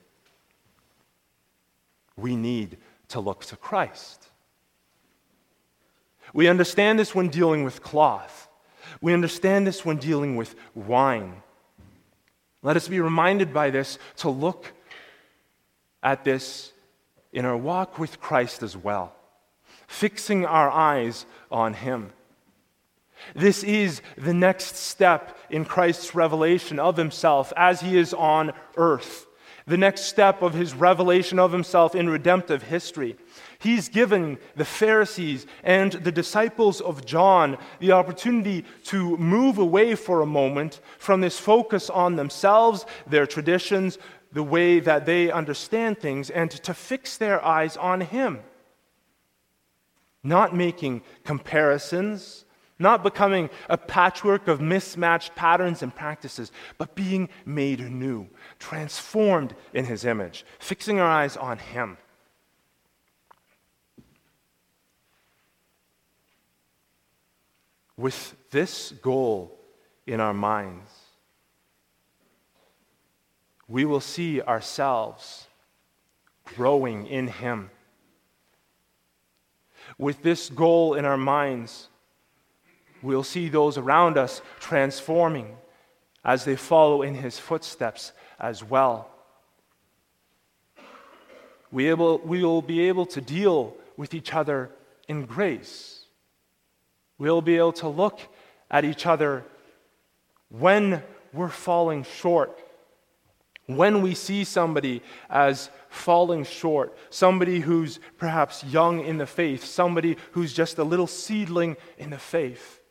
we 2.17 2.37
need 2.37 2.79
to 3.09 3.21
look 3.21 3.45
to 3.47 3.57
Christ. 3.57 4.29
We 6.33 6.49
understand 6.49 6.99
this 6.99 7.15
when 7.15 7.29
dealing 7.29 7.65
with 7.65 7.83
cloth. 7.83 8.49
We 9.01 9.13
understand 9.13 9.67
this 9.67 9.85
when 9.85 9.99
dealing 9.99 10.37
with 10.37 10.55
wine. 10.75 11.43
Let 12.63 12.77
us 12.77 12.89
be 12.89 13.01
reminded 13.01 13.53
by 13.53 13.71
this 13.71 13.99
to 14.19 14.31
look 14.31 14.73
at 16.03 16.25
this 16.25 16.73
in 17.33 17.45
our 17.45 17.57
walk 17.57 17.99
with 17.99 18.21
Christ 18.21 18.63
as 18.63 18.77
well, 18.77 19.15
fixing 19.87 20.45
our 20.45 20.71
eyes 20.71 21.27
on 21.51 21.75
Him. 21.75 22.13
This 23.35 23.63
is 23.63 24.03
the 24.17 24.35
next 24.35 24.77
step 24.77 25.37
in 25.49 25.65
Christ's 25.65 26.15
revelation 26.15 26.79
of 26.79 26.97
Himself 26.97 27.53
as 27.57 27.81
He 27.81 27.97
is 27.97 28.15
on 28.15 28.53
earth 28.77 29.27
the 29.67 29.77
next 29.77 30.03
step 30.03 30.43
of 30.43 30.55
his 30.55 30.75
revelation 30.75 31.39
of 31.39 31.53
himself 31.53 31.95
in 31.95 32.09
redemptive 32.09 32.65
history. 32.65 33.17
He's 33.59 33.89
given 33.89 34.39
the 34.57 34.65
Pharisees 34.65 35.47
and 35.63 35.93
the 35.93 36.13
disciples 36.13 36.81
of 36.81 37.07
John 37.07 37.59
the 37.79 37.93
opportunity 37.93 38.65
to 38.85 39.17
move 39.17 39.59
away 39.59 39.95
for 39.95 40.21
a 40.21 40.27
moment 40.27 40.81
from 40.99 41.21
this 41.21 41.39
focus 41.39 41.89
on 41.89 42.17
themselves, 42.17 42.85
their 43.07 43.27
traditions, 43.27 43.99
the 44.33 44.43
way 44.43 44.81
that 44.81 45.07
they 45.07 45.31
understand 45.31 45.99
things, 45.99 46.31
and 46.31 46.51
to 46.51 46.75
fix 46.75 47.17
their 47.17 47.45
eyes 47.45 47.77
on 47.77 48.01
Him. 48.01 48.41
Not 50.25 50.57
making 50.57 51.03
comparisons, 51.25 52.45
not 52.79 53.03
becoming 53.03 53.51
a 53.69 53.77
patchwork 53.79 54.49
of 54.49 54.61
mismatched 54.61 55.35
patterns 55.35 55.83
and 55.83 55.95
practices, 55.95 56.51
but 56.79 56.95
being 56.95 57.29
made 57.45 57.81
new, 57.81 58.27
transformed 58.59 59.55
in 59.73 59.85
His 59.85 60.05
image, 60.05 60.45
fixing 60.59 60.99
our 60.99 61.09
eyes 61.09 61.37
on 61.37 61.59
Him. 61.59 61.97
with 67.97 68.35
this 68.51 68.93
goal 69.03 69.57
in 70.09 70.19
our 70.19 70.35
minds, 70.35 70.91
we 73.69 73.85
will 73.85 74.01
see 74.01 74.43
ourselves 74.43 75.47
growing 76.45 77.07
in 77.07 77.29
Him. 77.29 77.71
With 79.99 80.23
this 80.23 80.51
goal 80.51 80.95
in 80.95 81.05
our 81.05 81.17
minds, 81.17 81.89
we'll 83.03 83.25
see 83.25 83.49
those 83.49 83.79
around 83.79 84.17
us 84.17 84.41
transforming 84.61 85.57
as 86.25 86.45
they 86.45 86.57
follow 86.57 87.03
in 87.03 87.15
His 87.15 87.39
footsteps 87.39 88.13
as 88.39 88.63
well. 88.63 89.09
We, 91.71 91.89
able, 91.89 92.19
we 92.19 92.45
will 92.45 92.63
be 92.63 92.89
able 92.89 93.07
to 93.07 93.21
deal 93.21 93.75
with 93.97 94.15
each 94.15 94.35
other 94.35 94.71
in 95.09 95.25
grace. 95.25 96.05
We'll 97.19 97.41
be 97.41 97.57
able 97.57 97.73
to 97.75 97.89
look 97.89 98.21
at 98.71 98.85
each 98.85 99.07
other 99.07 99.45
when 100.51 101.03
we're 101.33 101.49
falling 101.49 102.05
short. 102.05 102.59
When 103.67 104.03
we 104.03 104.15
see 104.15 104.45
somebody 104.45 105.03
as 105.31 105.71
falling 105.89 106.45
short, 106.45 106.97
somebody 107.11 107.61
who's 107.61 108.01
perhaps 108.19 108.65
young 108.65 109.05
in 109.05 109.17
the 109.19 109.27
faith, 109.27 109.65
somebody 109.65 110.17
who's 110.33 110.53
just 110.53 110.79
a 110.79 110.85
little 110.85 111.07
seedling 111.07 111.77
in 111.97 112.11
the 112.11 112.19
faith. 112.19 112.82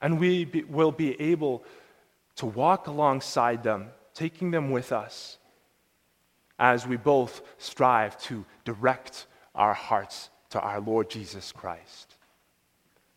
And 0.00 0.18
we 0.18 0.44
be, 0.44 0.62
will 0.64 0.92
be 0.92 1.20
able 1.20 1.64
to 2.36 2.46
walk 2.46 2.86
alongside 2.86 3.62
them, 3.62 3.88
taking 4.14 4.50
them 4.50 4.70
with 4.70 4.92
us 4.92 5.38
as 6.58 6.86
we 6.86 6.96
both 6.96 7.42
strive 7.58 8.20
to 8.22 8.44
direct 8.64 9.26
our 9.54 9.74
hearts 9.74 10.30
to 10.50 10.60
our 10.60 10.80
Lord 10.80 11.10
Jesus 11.10 11.52
Christ. 11.52 12.14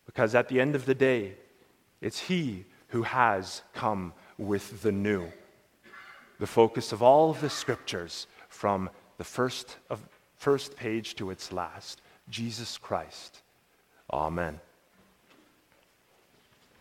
Because 0.06 0.34
at 0.34 0.48
the 0.48 0.60
end 0.60 0.74
of 0.74 0.86
the 0.86 0.94
day, 0.94 1.34
it's 2.00 2.18
He 2.18 2.64
who 2.88 3.02
has 3.02 3.62
come 3.72 4.12
with 4.38 4.82
the 4.82 4.92
new. 4.92 5.26
The 6.38 6.46
focus 6.46 6.92
of 6.92 7.02
all 7.02 7.30
of 7.30 7.40
the 7.40 7.50
scriptures 7.50 8.26
from 8.48 8.90
the 9.18 9.24
first, 9.24 9.76
of, 9.88 10.00
first 10.36 10.76
page 10.76 11.14
to 11.16 11.30
its 11.30 11.52
last 11.52 12.02
Jesus 12.28 12.76
Christ. 12.76 13.42
Amen. 14.12 14.60